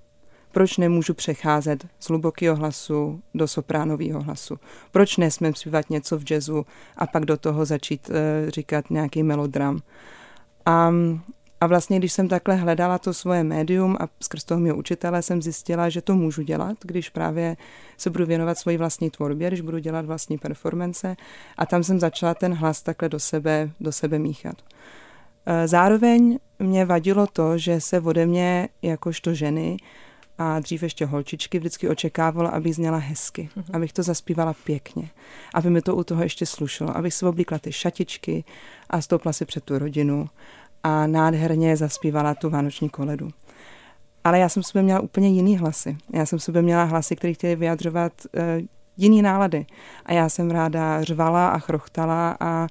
proč 0.55 0.77
nemůžu 0.77 1.15
přecházet 1.15 1.87
z 2.01 2.09
hlubokého 2.09 2.57
hlasu 2.57 3.23
do 3.35 3.49
sopránového 3.49 4.23
hlasu? 4.23 4.57
Proč 4.91 5.17
nesmím 5.17 5.55
zpívat 5.55 5.91
něco 5.91 6.19
v 6.19 6.31
jazzu 6.31 6.67
a 6.97 7.07
pak 7.07 7.25
do 7.25 7.37
toho 7.37 7.65
začít 7.65 8.09
uh, 8.09 8.17
říkat 8.49 8.91
nějaký 8.91 9.23
melodram? 9.23 9.81
A, 10.67 10.93
a 11.65 11.67
vlastně, 11.67 11.99
když 11.99 12.13
jsem 12.13 12.29
takhle 12.29 12.55
hledala 12.55 12.99
to 12.99 13.15
svoje 13.15 13.45
médium 13.45 13.97
a 14.01 14.09
skrz 14.23 14.45
toho 14.45 14.61
mého 14.61 14.77
učitele 14.77 15.23
jsem 15.23 15.43
zjistila, 15.43 15.89
že 15.89 16.03
to 16.03 16.15
můžu 16.15 16.43
dělat, 16.43 16.77
když 16.83 17.11
právě 17.11 17.57
se 17.97 18.11
budu 18.11 18.27
věnovat 18.27 18.59
svoji 18.59 18.77
vlastní 18.77 19.11
tvorbě, 19.11 19.49
když 19.49 19.61
budu 19.61 19.79
dělat 19.79 20.05
vlastní 20.07 20.39
performance 20.39 21.17
a 21.57 21.67
tam 21.67 21.85
jsem 21.85 22.01
začala 22.01 22.35
ten 22.35 22.55
hlas 22.55 22.83
takhle 22.83 23.09
do 23.09 23.21
sebe, 23.21 23.71
do 23.81 23.93
sebe 23.93 24.19
míchat. 24.19 24.57
Eh, 25.47 25.69
zároveň 25.69 26.39
mě 26.59 26.85
vadilo 26.85 27.27
to, 27.27 27.59
že 27.59 27.81
se 27.81 28.01
ode 28.01 28.27
mě 28.27 28.69
jakožto 28.83 29.35
ženy 29.35 29.77
a 30.39 30.61
dřív 30.61 30.83
ještě 30.83 31.07
holčičky 31.07 31.59
vždycky 31.59 31.89
očekávala, 31.89 32.51
abych 32.51 32.75
zněla 32.75 32.99
hezky, 32.99 33.49
mm-hmm. 33.57 33.77
abych 33.77 33.93
to 33.93 34.03
zaspívala 34.03 34.55
pěkně, 34.65 35.11
aby 35.55 35.71
mi 35.71 35.83
to 35.83 35.97
u 35.97 36.05
toho 36.05 36.23
ještě 36.23 36.47
slušelo, 36.47 36.97
abych 36.97 37.15
si 37.15 37.27
oblíkla 37.27 37.59
ty 37.59 37.73
šatičky 37.73 38.45
a 38.91 39.01
stoupla 39.01 39.33
si 39.33 39.45
před 39.45 39.65
tu 39.65 39.79
rodinu 39.79 40.29
a 40.85 41.07
nádherně 41.07 41.77
zaspívala 41.77 42.35
tu 42.35 42.51
vánoční 42.51 42.89
koledu. 42.89 43.29
Ale 44.25 44.39
já 44.39 44.49
jsem 44.49 44.63
sobě 44.63 44.83
měla 44.83 45.01
úplně 45.01 45.29
jiný 45.29 45.59
hlasy. 45.59 45.97
Já 46.13 46.27
jsem 46.27 46.39
sobě 46.39 46.63
měla 46.63 46.85
hlasy, 46.85 47.17
které 47.17 47.35
chtěly 47.35 47.57
vyjadřovat 47.57 48.13
uh, 48.25 48.43
jiný 48.97 49.23
nálady. 49.23 49.67
A 50.07 50.13
já 50.13 50.29
jsem 50.29 50.51
ráda 50.51 51.03
řvala 51.03 51.49
a 51.49 51.59
chrochtala 51.59 52.37
a, 52.41 52.67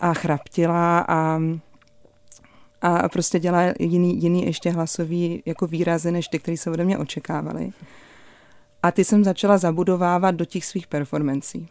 a 0.00 0.14
chraptila 0.14 1.04
a 1.08 1.40
a 2.82 3.08
prostě 3.08 3.40
dělá 3.40 3.62
jiný, 3.78 4.22
jiný 4.22 4.46
ještě 4.46 4.70
hlasový 4.70 5.42
jako 5.46 5.66
výrazy, 5.66 6.12
než 6.12 6.28
ty, 6.28 6.38
které 6.38 6.56
se 6.56 6.70
ode 6.70 6.84
mě 6.84 6.98
očekávaly. 6.98 7.70
A 8.82 8.90
ty 8.90 9.04
jsem 9.04 9.24
začala 9.24 9.58
zabudovávat 9.58 10.34
do 10.34 10.44
těch 10.44 10.64
svých 10.64 10.86
performancí. 10.86 11.68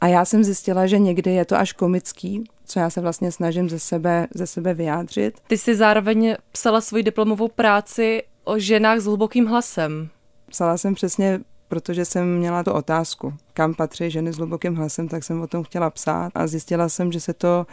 A 0.00 0.06
já 0.06 0.24
jsem 0.24 0.44
zjistila, 0.44 0.86
že 0.86 0.98
někdy 0.98 1.30
je 1.30 1.44
to 1.44 1.56
až 1.56 1.72
komický, 1.72 2.44
co 2.64 2.78
já 2.78 2.90
se 2.90 3.00
vlastně 3.00 3.32
snažím 3.32 3.70
ze 3.70 3.78
sebe, 3.78 4.26
ze 4.34 4.46
sebe 4.46 4.74
vyjádřit. 4.74 5.40
Ty 5.46 5.58
jsi 5.58 5.76
zároveň 5.76 6.36
psala 6.52 6.80
svoji 6.80 7.02
diplomovou 7.02 7.48
práci 7.48 8.22
o 8.44 8.58
ženách 8.58 8.98
s 8.98 9.04
hlubokým 9.04 9.46
hlasem. 9.46 10.08
Psala 10.50 10.76
jsem 10.76 10.94
přesně 10.94 11.40
protože 11.70 12.04
jsem 12.04 12.38
měla 12.38 12.62
tu 12.64 12.72
otázku, 12.72 13.34
kam 13.54 13.74
patří 13.74 14.10
ženy 14.10 14.32
s 14.32 14.36
hlubokým 14.36 14.74
hlasem, 14.74 15.08
tak 15.08 15.24
jsem 15.24 15.40
o 15.40 15.46
tom 15.46 15.64
chtěla 15.64 15.90
psát 15.90 16.32
a 16.34 16.46
zjistila 16.46 16.88
jsem, 16.88 17.12
že 17.12 17.20
se 17.20 17.34
to 17.34 17.66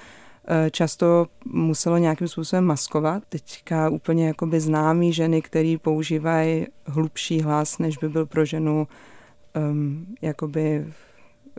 eh, 0.47 0.71
často 0.71 1.27
muselo 1.45 1.97
nějakým 1.97 2.27
způsobem 2.27 2.65
maskovat. 2.65 3.23
Teďka 3.29 3.89
úplně 3.89 4.27
jakoby 4.27 4.59
známí 4.59 5.13
ženy, 5.13 5.41
které 5.41 5.75
používají 5.81 6.65
hlubší 6.85 7.41
hlas, 7.41 7.77
než 7.77 7.97
by 7.97 8.09
byl 8.09 8.25
pro 8.25 8.45
ženu 8.45 8.87
um, 9.55 10.05
jakoby 10.21 10.93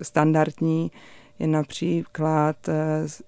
standardní, 0.03 0.91
je 1.39 1.47
například 1.47 2.69
eh, 2.69 2.75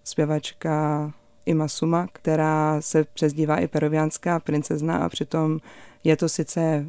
zpěvačka 0.05 1.11
Ima 1.47 1.69
Suma, 1.69 2.07
která 2.13 2.81
se 2.81 3.05
přezdívá 3.05 3.57
i 3.57 3.69
peruviánská 3.69 4.41
princezna 4.41 4.97
a 4.97 5.09
přitom 5.09 5.59
je 6.05 6.17
to 6.17 6.29
sice 6.29 6.87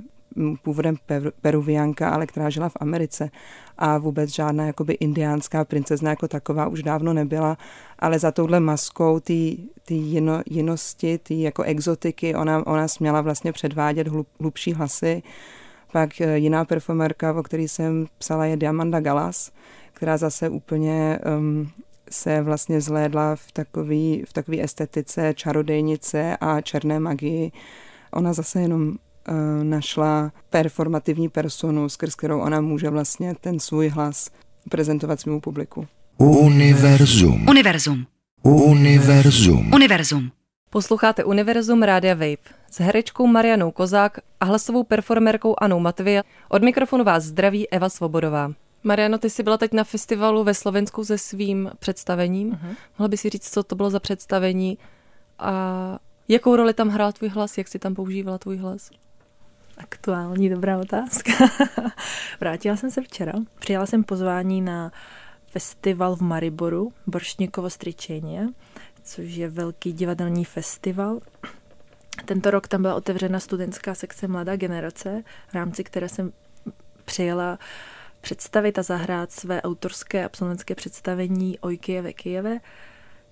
původem 0.63 0.95
peruvianka, 1.41 2.09
ale 2.09 2.27
která 2.27 2.49
žila 2.49 2.69
v 2.69 2.77
Americe 2.79 3.29
a 3.77 3.97
vůbec 3.97 4.29
žádná 4.29 4.65
jakoby 4.65 4.93
indiánská 4.93 5.65
princezna 5.65 6.09
jako 6.09 6.27
taková 6.27 6.67
už 6.67 6.83
dávno 6.83 7.13
nebyla, 7.13 7.57
ale 7.99 8.19
za 8.19 8.31
touhle 8.31 8.59
maskou 8.59 9.19
ty 9.19 9.57
jino, 9.89 10.41
jinosti, 10.45 11.17
ty 11.17 11.41
jako 11.41 11.63
exotiky, 11.63 12.35
ona, 12.35 12.67
ona 12.67 12.87
směla 12.87 13.21
vlastně 13.21 13.53
předvádět 13.53 14.07
hlub, 14.07 14.27
hlubší 14.39 14.73
hlasy. 14.73 15.23
Pak 15.91 16.21
eh, 16.21 16.37
jiná 16.37 16.65
performerka, 16.65 17.33
o 17.33 17.43
který 17.43 17.67
jsem 17.67 18.05
psala, 18.17 18.45
je 18.45 18.57
Diamanda 18.57 18.99
Galas, 18.99 19.51
která 19.93 20.17
zase 20.17 20.49
úplně 20.49 21.19
um, 21.37 21.69
se 22.09 22.41
vlastně 22.41 22.81
zlédla 22.81 23.35
v 23.35 23.51
takový, 23.51 24.23
v 24.27 24.33
takový 24.33 24.63
estetice 24.63 25.33
čarodejnice 25.35 26.37
a 26.37 26.61
černé 26.61 26.99
magii. 26.99 27.51
Ona 28.11 28.33
zase 28.33 28.61
jenom 28.61 28.87
uh, 28.87 29.63
našla 29.63 30.31
performativní 30.49 31.29
personu, 31.29 31.89
skrz 31.89 32.15
kterou 32.15 32.39
ona 32.39 32.61
může 32.61 32.89
vlastně 32.89 33.35
ten 33.41 33.59
svůj 33.59 33.87
hlas 33.87 34.29
prezentovat 34.69 35.19
svému 35.19 35.39
publiku. 35.41 35.87
Univerzum. 36.17 37.47
Univerzum. 37.49 38.05
Univerzum. 38.43 39.73
Univerzum. 39.73 40.31
Posloucháte 40.73 41.23
Univerzum 41.23 41.83
Rádia 41.83 42.13
Wave 42.13 42.37
s 42.71 42.79
herečkou 42.79 43.27
Marianou 43.27 43.71
Kozák 43.71 44.19
a 44.39 44.45
hlasovou 44.45 44.83
performerkou 44.83 45.55
Anou 45.57 45.79
Matvia. 45.79 46.23
Od 46.49 46.63
mikrofonu 46.63 47.03
vás 47.03 47.23
zdraví 47.23 47.69
Eva 47.69 47.89
Svobodová. 47.89 48.53
Mariano, 48.83 49.17
ty 49.17 49.29
jsi 49.29 49.43
byla 49.43 49.57
teď 49.57 49.73
na 49.73 49.83
festivalu 49.83 50.43
ve 50.43 50.53
Slovensku 50.53 51.05
se 51.05 51.17
svým 51.17 51.71
představením. 51.79 52.51
Uh-huh. 52.51 52.75
Mohla 52.99 53.07
by 53.07 53.17
si 53.17 53.29
říct, 53.29 53.53
co 53.53 53.63
to 53.63 53.75
bylo 53.75 53.89
za 53.89 53.99
představení 53.99 54.77
a 55.39 55.53
jakou 56.27 56.55
roli 56.55 56.73
tam 56.73 56.89
hrál 56.89 57.11
tvůj 57.11 57.29
hlas, 57.29 57.57
jak 57.57 57.67
jsi 57.67 57.79
tam 57.79 57.95
používala 57.95 58.37
tvůj 58.37 58.57
hlas? 58.57 58.89
Aktuální 59.77 60.49
dobrá 60.49 60.77
otázka. 60.79 61.31
Vrátila 62.39 62.75
jsem 62.75 62.91
se 62.91 63.01
včera. 63.01 63.33
Přijala 63.59 63.85
jsem 63.85 64.03
pozvání 64.03 64.61
na 64.61 64.91
festival 65.47 66.15
v 66.15 66.21
Mariboru, 66.21 66.91
Boršníkovo 67.07 67.69
Stričeně, 67.69 68.47
což 69.03 69.25
je 69.25 69.49
velký 69.49 69.93
divadelní 69.93 70.45
festival. 70.45 71.19
Tento 72.25 72.51
rok 72.51 72.67
tam 72.67 72.81
byla 72.81 72.95
otevřena 72.95 73.39
studentská 73.39 73.95
sekce 73.95 74.27
Mladá 74.27 74.55
generace, 74.55 75.23
v 75.47 75.53
rámci 75.53 75.83
které 75.83 76.09
jsem 76.09 76.31
přijela 77.05 77.59
představit 78.21 78.79
a 78.79 78.83
zahrát 78.83 79.31
své 79.31 79.61
autorské 79.61 80.25
absolventské 80.25 80.75
představení 80.75 81.59
o 81.59 81.69
Kijeve 81.69 82.13
Kijeve, 82.13 82.59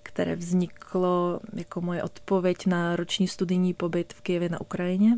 které 0.02 0.36
vzniklo 0.36 1.40
jako 1.52 1.80
moje 1.80 2.02
odpověď 2.02 2.66
na 2.66 2.96
roční 2.96 3.28
studijní 3.28 3.74
pobyt 3.74 4.12
v 4.12 4.20
Kijevě 4.20 4.48
na 4.48 4.60
Ukrajině, 4.60 5.16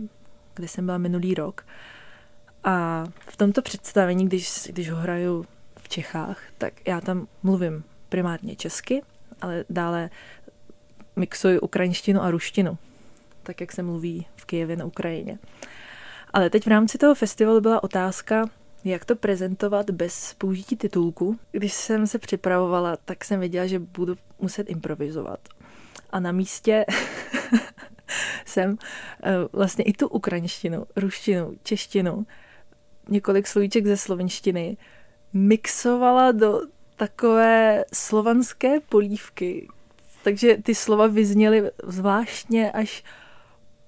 kde 0.54 0.68
jsem 0.68 0.86
byla 0.86 0.98
minulý 0.98 1.34
rok. 1.34 1.66
A 2.64 3.04
v 3.30 3.36
tomto 3.36 3.62
představení, 3.62 4.26
když, 4.26 4.68
když 4.72 4.90
ho 4.90 4.96
hraju 4.96 5.44
v 5.78 5.88
Čechách, 5.88 6.38
tak 6.58 6.88
já 6.88 7.00
tam 7.00 7.26
mluvím 7.42 7.84
primárně 8.08 8.56
česky, 8.56 9.02
ale 9.40 9.64
dále 9.70 10.10
mixuji 11.16 11.60
ukrajinštinu 11.60 12.22
a 12.22 12.30
ruštinu, 12.30 12.78
tak 13.42 13.60
jak 13.60 13.72
se 13.72 13.82
mluví 13.82 14.26
v 14.36 14.44
Kijevě 14.44 14.76
na 14.76 14.84
Ukrajině. 14.84 15.38
Ale 16.32 16.50
teď 16.50 16.64
v 16.64 16.68
rámci 16.68 16.98
toho 16.98 17.14
festivalu 17.14 17.60
byla 17.60 17.84
otázka, 17.84 18.46
jak 18.84 19.04
to 19.04 19.16
prezentovat 19.16 19.90
bez 19.90 20.34
použití 20.38 20.76
titulku. 20.76 21.38
Když 21.52 21.72
jsem 21.72 22.06
se 22.06 22.18
připravovala, 22.18 22.96
tak 23.04 23.24
jsem 23.24 23.40
věděla, 23.40 23.66
že 23.66 23.78
budu 23.78 24.14
muset 24.40 24.70
improvizovat. 24.70 25.40
A 26.10 26.20
na 26.20 26.32
místě 26.32 26.84
jsem 28.46 28.78
eh, 29.22 29.32
vlastně 29.52 29.84
i 29.84 29.92
tu 29.92 30.08
ukrajinštinu, 30.08 30.86
ruštinu, 30.96 31.54
češtinu, 31.62 32.26
několik 33.08 33.46
slovíček 33.46 33.86
ze 33.86 33.96
slovenštiny 33.96 34.76
mixovala 35.32 36.32
do 36.32 36.60
takové 36.96 37.84
slovanské 37.92 38.80
polívky. 38.80 39.68
Takže 40.22 40.56
ty 40.62 40.74
slova 40.74 41.06
vyzněly 41.06 41.70
zvláštně 41.84 42.72
až 42.72 43.04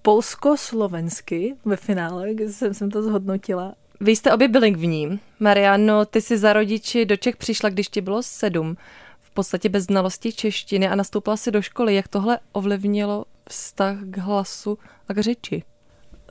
polsko-slovensky 0.03 1.57
ve 1.65 1.77
finále, 1.77 2.31
jsem, 2.31 2.75
jsem 2.75 2.91
to 2.91 3.03
zhodnotila. 3.03 3.75
Vy 4.01 4.17
jste 4.17 4.33
obě 4.33 4.49
bilingvní. 4.49 5.21
Mariano, 5.41 6.05
ty 6.05 6.21
si 6.21 6.39
za 6.39 6.53
rodiči 6.53 7.05
do 7.05 7.17
Čech 7.17 7.37
přišla, 7.37 7.69
když 7.69 7.89
ti 7.89 8.01
bylo 8.01 8.23
sedm. 8.23 8.77
V 9.21 9.31
podstatě 9.31 9.69
bez 9.69 9.85
znalosti 9.85 10.33
češtiny 10.33 10.89
a 10.89 10.95
nastoupila 10.95 11.37
si 11.37 11.51
do 11.51 11.63
školy. 11.63 11.95
Jak 11.95 12.09
tohle 12.09 12.39
ovlivnilo 12.53 13.25
vztah 13.49 13.97
k 14.05 14.19
hlasu 14.19 14.79
a 15.09 15.15
k 15.15 15.19
řeči? 15.19 15.63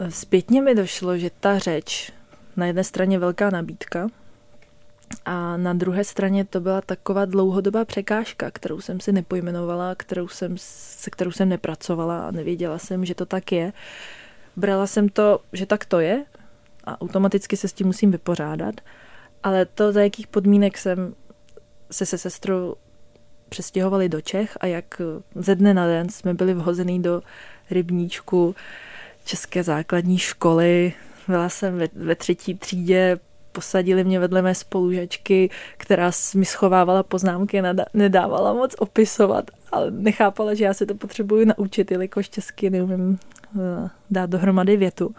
Zpětně 0.09 0.61
mi 0.61 0.75
došlo, 0.75 1.17
že 1.17 1.29
ta 1.39 1.59
řeč, 1.59 2.11
na 2.55 2.65
jedné 2.65 2.83
straně 2.83 3.19
velká 3.19 3.49
nabídka, 3.49 4.07
a 5.25 5.57
na 5.57 5.73
druhé 5.73 6.03
straně 6.03 6.45
to 6.45 6.59
byla 6.59 6.81
taková 6.81 7.25
dlouhodobá 7.25 7.85
překážka, 7.85 8.51
kterou 8.51 8.81
jsem 8.81 8.99
si 8.99 9.11
nepojmenovala, 9.11 9.95
kterou 9.95 10.27
jsem, 10.27 10.55
se 10.57 11.09
kterou 11.09 11.31
jsem 11.31 11.49
nepracovala 11.49 12.27
a 12.27 12.31
nevěděla 12.31 12.77
jsem, 12.77 13.05
že 13.05 13.15
to 13.15 13.25
tak 13.25 13.51
je. 13.51 13.73
Brala 14.55 14.87
jsem 14.87 15.09
to, 15.09 15.39
že 15.53 15.65
tak 15.65 15.85
to 15.85 15.99
je 15.99 16.25
a 16.83 17.01
automaticky 17.01 17.57
se 17.57 17.67
s 17.67 17.73
tím 17.73 17.87
musím 17.87 18.11
vypořádat, 18.11 18.75
ale 19.43 19.65
to, 19.65 19.91
za 19.91 20.01
jakých 20.01 20.27
podmínek 20.27 20.77
jsem 20.77 21.15
se 21.91 22.05
se 22.05 22.17
sestrou 22.17 22.75
přestěhovali 23.49 24.09
do 24.09 24.21
Čech 24.21 24.57
a 24.59 24.65
jak 24.65 25.01
ze 25.35 25.55
dne 25.55 25.73
na 25.73 25.87
den 25.87 26.09
jsme 26.09 26.33
byli 26.33 26.53
vhozený 26.53 27.01
do 27.01 27.21
rybníčku 27.71 28.55
České 29.25 29.63
základní 29.63 30.17
školy. 30.17 30.93
Byla 31.27 31.49
jsem 31.49 31.77
ve, 31.77 31.87
ve 31.93 32.15
třetí 32.15 32.55
třídě, 32.55 33.19
posadili 33.53 34.03
mě 34.03 34.19
vedle 34.19 34.41
mé 34.41 34.55
spolužačky, 34.55 35.49
která 35.77 36.11
mi 36.35 36.45
schovávala 36.45 37.03
poznámky, 37.03 37.61
nedávala 37.93 38.53
moc 38.53 38.75
opisovat, 38.79 39.51
ale 39.71 39.91
nechápala, 39.91 40.53
že 40.53 40.63
já 40.63 40.73
se 40.73 40.85
to 40.85 40.95
potřebuji 40.95 41.45
naučit, 41.45 41.91
jelikož 41.91 42.29
česky 42.29 42.69
neumím 42.69 43.19
eh, 43.55 43.89
dát 44.09 44.29
dohromady 44.29 44.77
větu. 44.77 45.15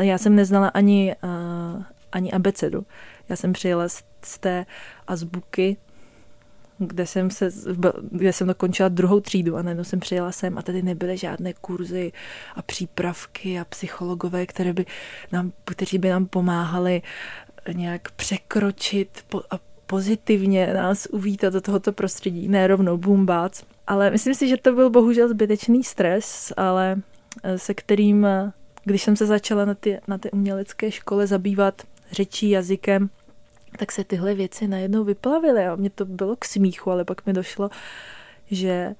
Já 0.00 0.18
jsem 0.18 0.36
neznala 0.36 0.68
ani, 0.68 1.16
uh, 1.24 1.82
ani 2.12 2.32
abecedu. 2.32 2.86
Já 3.28 3.36
jsem 3.36 3.52
přijela 3.52 3.88
z, 3.88 4.02
z 4.24 4.38
té 4.38 4.66
azbuky, 5.06 5.76
kde 6.78 7.06
jsem, 7.06 7.30
se, 7.30 7.48
kde 8.10 8.32
jsem 8.32 8.46
dokončila 8.46 8.88
druhou 8.88 9.20
třídu 9.20 9.56
a 9.56 9.62
najednou 9.62 9.84
jsem 9.84 10.00
přijela 10.00 10.32
sem 10.32 10.58
a 10.58 10.62
tady 10.62 10.82
nebyly 10.82 11.16
žádné 11.16 11.52
kurzy 11.52 12.12
a 12.54 12.62
přípravky 12.62 13.60
a 13.60 13.64
psychologové, 13.64 14.46
které 14.46 14.72
by 14.72 14.86
nám, 15.32 15.52
kteří 15.64 15.98
by 15.98 16.08
nám 16.08 16.26
pomáhali 16.26 17.02
nějak 17.72 18.10
překročit 18.10 19.24
a 19.50 19.58
pozitivně 19.86 20.74
nás 20.74 21.06
uvítat 21.06 21.52
do 21.52 21.60
tohoto 21.60 21.92
prostředí, 21.92 22.48
ne 22.48 22.66
rovnou 22.66 22.96
boombác. 22.96 23.62
Ale 23.86 24.10
myslím 24.10 24.34
si, 24.34 24.48
že 24.48 24.56
to 24.56 24.72
byl 24.72 24.90
bohužel 24.90 25.28
zbytečný 25.28 25.84
stres, 25.84 26.52
ale 26.56 26.96
eh, 27.42 27.58
se 27.58 27.74
kterým 27.74 28.26
když 28.84 29.02
jsem 29.02 29.16
se 29.16 29.26
začala 29.26 29.64
na 29.64 29.74
ty, 29.74 30.00
na 30.08 30.18
ty 30.18 30.30
umělecké 30.30 30.90
škole 30.90 31.26
zabývat 31.26 31.82
řečí, 32.12 32.50
jazykem, 32.50 33.10
tak 33.78 33.92
se 33.92 34.04
tyhle 34.04 34.34
věci 34.34 34.68
najednou 34.68 35.04
vyplavily 35.04 35.66
a 35.66 35.76
mě 35.76 35.90
to 35.90 36.04
bylo 36.04 36.36
k 36.36 36.44
smíchu, 36.44 36.90
ale 36.90 37.04
pak 37.04 37.26
mi 37.26 37.32
došlo, 37.32 37.70
že 38.50 38.68
e, 38.70 38.94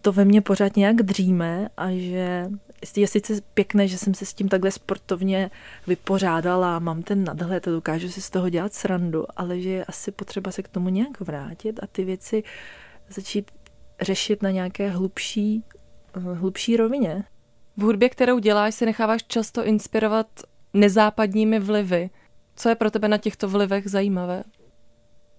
to 0.00 0.12
ve 0.12 0.24
mně 0.24 0.40
pořád 0.40 0.76
nějak 0.76 0.96
dříme 0.96 1.68
a 1.76 1.90
že 1.90 2.48
je 2.96 3.06
sice 3.06 3.40
pěkné, 3.54 3.88
že 3.88 3.98
jsem 3.98 4.14
se 4.14 4.26
s 4.26 4.34
tím 4.34 4.48
takhle 4.48 4.70
sportovně 4.70 5.50
vypořádala, 5.86 6.78
mám 6.78 7.02
ten 7.02 7.24
nadhled 7.24 7.68
a 7.68 7.70
dokážu 7.70 8.08
si 8.08 8.22
z 8.22 8.30
toho 8.30 8.48
dělat 8.48 8.74
srandu, 8.74 9.24
ale 9.36 9.60
že 9.60 9.70
je 9.70 9.84
asi 9.84 10.12
potřeba 10.12 10.50
se 10.50 10.62
k 10.62 10.68
tomu 10.68 10.88
nějak 10.88 11.20
vrátit 11.20 11.80
a 11.82 11.86
ty 11.86 12.04
věci 12.04 12.42
začít 13.08 13.50
řešit 14.00 14.42
na 14.42 14.50
nějaké 14.50 14.88
hlubší, 14.90 15.64
hlubší 16.14 16.76
rovině. 16.76 17.24
V 17.76 17.82
hudbě, 17.82 18.08
kterou 18.08 18.38
děláš, 18.38 18.74
se 18.74 18.86
necháváš 18.86 19.24
často 19.28 19.64
inspirovat 19.64 20.26
nezápadními 20.74 21.60
vlivy. 21.60 22.10
Co 22.56 22.68
je 22.68 22.74
pro 22.74 22.90
tebe 22.90 23.08
na 23.08 23.18
těchto 23.18 23.48
vlivech 23.48 23.90
zajímavé? 23.90 24.44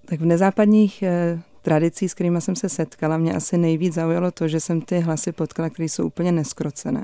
Tak 0.06 0.20
v 0.20 0.26
nezápadních 0.26 1.04
eh, 1.04 1.42
tradicích, 1.62 2.12
s 2.12 2.14
kterými 2.14 2.42
jsem 2.42 2.56
se 2.56 2.70
setkala, 2.70 3.18
mě 3.18 3.34
asi 3.34 3.58
nejvíc 3.58 3.94
zaujalo 3.94 4.32
to, 4.32 4.48
že 4.48 4.60
jsem 4.60 4.82
ty 4.82 5.00
hlasy 5.00 5.32
potkala, 5.32 5.70
které 5.70 5.90
jsou 5.90 6.08
úplně 6.08 6.32
neskrocené. 6.32 7.04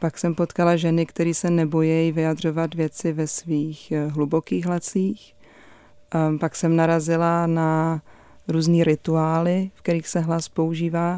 Pak 0.00 0.18
jsem 0.18 0.34
potkala 0.34 0.76
ženy, 0.76 1.06
které 1.06 1.34
se 1.34 1.50
nebojí 1.50 2.12
vyjadřovat 2.12 2.74
věci 2.74 3.12
ve 3.12 3.26
svých 3.26 3.92
eh, 3.92 4.06
hlubokých 4.06 4.66
hlasích. 4.66 5.34
Ehm, 6.14 6.38
pak 6.38 6.56
jsem 6.56 6.76
narazila 6.76 7.46
na 7.46 8.02
různé 8.48 8.84
rituály, 8.84 9.70
v 9.74 9.82
kterých 9.82 10.08
se 10.08 10.20
hlas 10.20 10.48
používá. 10.48 11.16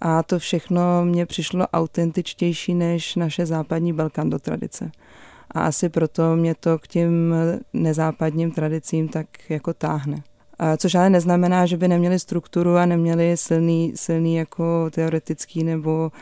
A 0.00 0.22
to 0.22 0.38
všechno 0.38 1.04
mně 1.04 1.26
přišlo 1.26 1.66
autentičtější 1.68 2.74
než 2.74 3.16
naše 3.16 3.46
západní 3.46 3.92
belkando 3.92 4.38
tradice. 4.38 4.90
A 5.50 5.60
asi 5.60 5.88
proto 5.88 6.36
mě 6.36 6.54
to 6.54 6.78
k 6.78 6.88
těm 6.88 7.34
nezápadním 7.72 8.50
tradicím 8.50 9.08
tak 9.08 9.26
jako 9.48 9.74
táhne. 9.74 10.22
Což 10.76 10.94
ale 10.94 11.10
neznamená, 11.10 11.66
že 11.66 11.76
by 11.76 11.88
neměli 11.88 12.18
strukturu 12.18 12.76
a 12.76 12.86
neměli 12.86 13.36
silný, 13.36 13.92
silný 13.96 14.36
jako 14.36 14.90
teoretický 14.90 15.64
nebo 15.64 16.12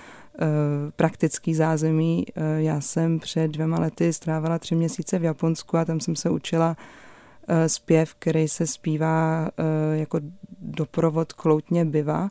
praktický 0.96 1.54
zázemí. 1.54 2.26
Uh, 2.26 2.42
já 2.56 2.80
jsem 2.80 3.18
před 3.18 3.48
dvěma 3.48 3.80
lety 3.80 4.12
strávila 4.12 4.58
tři 4.58 4.74
měsíce 4.74 5.18
v 5.18 5.24
Japonsku 5.24 5.76
a 5.76 5.84
tam 5.84 6.00
jsem 6.00 6.16
se 6.16 6.30
učila 6.30 6.76
uh, 7.48 7.56
zpěv, 7.66 8.14
který 8.18 8.48
se 8.48 8.66
zpívá 8.66 9.48
jako 9.92 10.20
doprovod 10.60 11.32
kloutně 11.32 11.84
byva. 11.84 12.28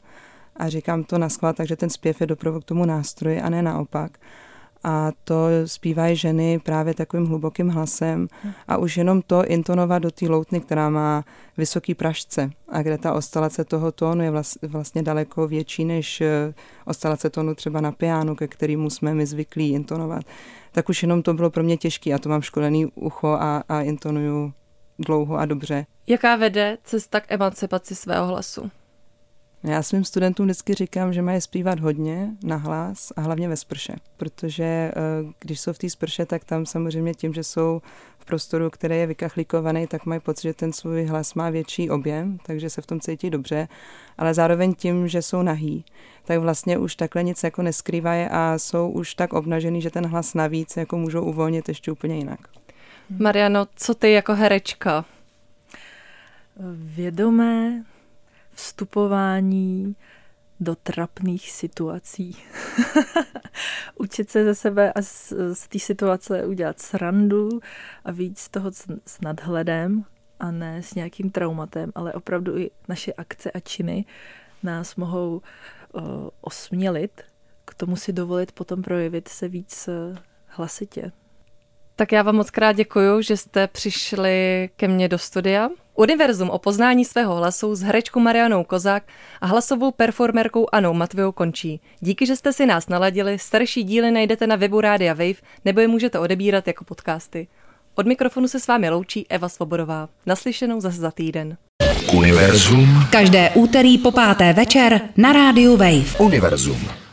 A 0.55 0.69
říkám 0.69 1.03
to 1.03 1.17
na 1.17 1.29
schvál, 1.29 1.53
takže 1.53 1.75
ten 1.75 1.89
zpěv 1.89 2.21
je 2.21 2.27
doprovod 2.27 2.63
k 2.63 2.67
tomu 2.67 2.85
nástroji 2.85 3.41
a 3.41 3.49
ne 3.49 3.61
naopak 3.61 4.17
a 4.87 5.11
to 5.23 5.47
zpívají 5.65 6.15
ženy 6.15 6.59
právě 6.59 6.93
takovým 6.93 7.25
hlubokým 7.25 7.69
hlasem 7.69 8.27
a 8.67 8.77
už 8.77 8.97
jenom 8.97 9.21
to 9.21 9.45
intonovat 9.45 10.01
do 10.01 10.11
té 10.11 10.27
loutny, 10.27 10.59
která 10.59 10.89
má 10.89 11.25
vysoký 11.57 11.93
pražce 11.93 12.49
a 12.69 12.81
kde 12.81 12.97
ta 12.97 13.13
ostalace 13.13 13.63
toho 13.63 13.91
tónu 13.91 14.23
je 14.23 14.31
vlastně 14.67 15.03
daleko 15.03 15.47
větší 15.47 15.85
než 15.85 16.21
eh, 16.21 16.53
ostalace 16.85 17.29
tónu 17.29 17.55
třeba 17.55 17.81
na 17.81 17.91
pianu, 17.91 18.35
ke 18.35 18.47
kterému 18.47 18.89
jsme 18.89 19.13
my 19.13 19.25
zvyklí 19.25 19.71
intonovat, 19.71 20.23
tak 20.71 20.89
už 20.89 21.03
jenom 21.03 21.21
to 21.21 21.33
bylo 21.33 21.49
pro 21.49 21.63
mě 21.63 21.77
těžké 21.77 22.13
a 22.13 22.19
to 22.19 22.29
mám 22.29 22.41
školený 22.41 22.85
ucho 22.85 23.27
a, 23.27 23.63
a 23.69 23.81
intonuju 23.81 24.53
dlouho 24.99 25.37
a 25.37 25.45
dobře. 25.45 25.85
Jaká 26.07 26.35
vede 26.35 26.77
cesta 26.83 27.19
k 27.19 27.31
emancipaci 27.31 27.95
svého 27.95 28.27
hlasu? 28.27 28.71
Já 29.67 29.83
svým 29.83 30.03
studentům 30.03 30.45
vždycky 30.45 30.73
říkám, 30.73 31.13
že 31.13 31.21
mají 31.21 31.41
zpívat 31.41 31.79
hodně, 31.79 32.29
nahlas 32.43 33.11
a 33.15 33.21
hlavně 33.21 33.49
ve 33.49 33.57
sprše, 33.57 33.95
protože 34.17 34.63
eh, 34.63 34.93
když 35.39 35.59
jsou 35.59 35.73
v 35.73 35.77
té 35.77 35.89
sprše, 35.89 36.25
tak 36.25 36.43
tam 36.43 36.65
samozřejmě 36.65 37.13
tím, 37.13 37.33
že 37.33 37.43
jsou 37.43 37.81
v 38.19 38.25
prostoru, 38.25 38.69
který 38.69 38.95
je 38.95 39.07
vykachlíkovaný, 39.07 39.87
tak 39.87 40.05
mají 40.05 40.21
pocit, 40.21 40.41
že 40.41 40.53
ten 40.53 40.73
svůj 40.73 41.05
hlas 41.05 41.33
má 41.33 41.49
větší 41.49 41.89
objem, 41.89 42.37
takže 42.45 42.69
se 42.69 42.81
v 42.81 42.85
tom 42.85 42.99
cítí 42.99 43.29
dobře, 43.29 43.67
ale 44.17 44.33
zároveň 44.33 44.73
tím, 44.73 45.07
že 45.07 45.21
jsou 45.21 45.41
nahý, 45.41 45.85
tak 46.25 46.39
vlastně 46.39 46.77
už 46.77 46.95
takhle 46.95 47.23
nic 47.23 47.43
jako 47.43 47.61
neskrývají 47.61 48.25
a 48.25 48.53
jsou 48.57 48.89
už 48.89 49.15
tak 49.15 49.33
obnažený, 49.33 49.81
že 49.81 49.89
ten 49.89 50.07
hlas 50.07 50.33
navíc 50.33 50.77
jako 50.77 50.97
můžou 50.97 51.23
uvolnit 51.23 51.69
ještě 51.69 51.91
úplně 51.91 52.17
jinak. 52.17 52.39
Mariano, 53.19 53.65
co 53.75 53.95
ty 53.95 54.11
jako 54.11 54.35
herečka? 54.35 55.05
Vědomé 56.73 57.83
vstupování 58.57 59.95
do 60.59 60.75
trapných 60.75 61.51
situací. 61.51 62.37
Učit 63.95 64.29
se 64.29 64.43
ze 64.43 64.55
sebe 64.55 64.93
a 64.93 65.01
z, 65.01 65.33
z 65.53 65.67
té 65.67 65.79
situace 65.79 66.45
udělat 66.45 66.79
srandu 66.79 67.49
a 68.05 68.11
víc 68.11 68.39
z 68.39 68.49
toho 68.49 68.71
s 69.05 69.21
nadhledem 69.21 70.05
a 70.39 70.51
ne 70.51 70.83
s 70.83 70.95
nějakým 70.95 71.29
traumatem, 71.29 71.91
ale 71.95 72.13
opravdu 72.13 72.57
i 72.57 72.71
naše 72.87 73.13
akce 73.13 73.51
a 73.51 73.59
činy 73.59 74.05
nás 74.63 74.95
mohou 74.95 75.41
uh, 75.93 76.01
osmělit 76.41 77.21
k 77.67 77.73
tomu 77.73 77.95
si 77.95 78.13
dovolit 78.13 78.51
potom 78.51 78.81
projevit 78.81 79.27
se 79.27 79.47
víc 79.47 79.89
hlasitě. 80.45 81.11
Tak 81.99 82.11
já 82.11 82.23
vám 82.23 82.35
moc 82.35 82.49
krát 82.49 82.71
děkuju, 82.71 83.21
že 83.21 83.37
jste 83.37 83.67
přišli 83.67 84.69
ke 84.75 84.87
mně 84.87 85.07
do 85.07 85.17
studia. 85.17 85.69
Univerzum 85.95 86.49
o 86.49 86.59
poznání 86.59 87.05
svého 87.05 87.35
hlasu 87.35 87.75
s 87.75 87.81
herečkou 87.81 88.19
Marianou 88.19 88.63
Kozák 88.63 89.03
a 89.41 89.45
hlasovou 89.45 89.91
performerkou 89.91 90.67
Anou 90.71 90.93
Matvijou 90.93 91.31
končí. 91.31 91.81
Díky, 91.99 92.25
že 92.25 92.35
jste 92.35 92.53
si 92.53 92.65
nás 92.65 92.87
naladili, 92.87 93.39
starší 93.39 93.83
díly 93.83 94.11
najdete 94.11 94.47
na 94.47 94.55
webu 94.55 94.81
Rádia 94.81 95.13
Wave 95.13 95.41
nebo 95.65 95.79
je 95.79 95.87
můžete 95.87 96.19
odebírat 96.19 96.67
jako 96.67 96.83
podcasty. 96.83 97.47
Od 97.95 98.07
mikrofonu 98.07 98.47
se 98.47 98.59
s 98.59 98.67
vámi 98.67 98.89
loučí 98.89 99.25
Eva 99.29 99.49
Svobodová. 99.49 100.09
Naslyšenou 100.25 100.81
zase 100.81 100.97
za 100.97 101.11
týden. 101.11 101.57
Univerzum. 102.13 102.87
Každé 103.11 103.49
úterý 103.49 103.97
po 103.97 104.11
páté 104.11 104.53
večer 104.53 105.01
na 105.17 105.33
rádiu 105.33 105.77
Wave. 105.77 106.19
Univerzum. 106.19 107.06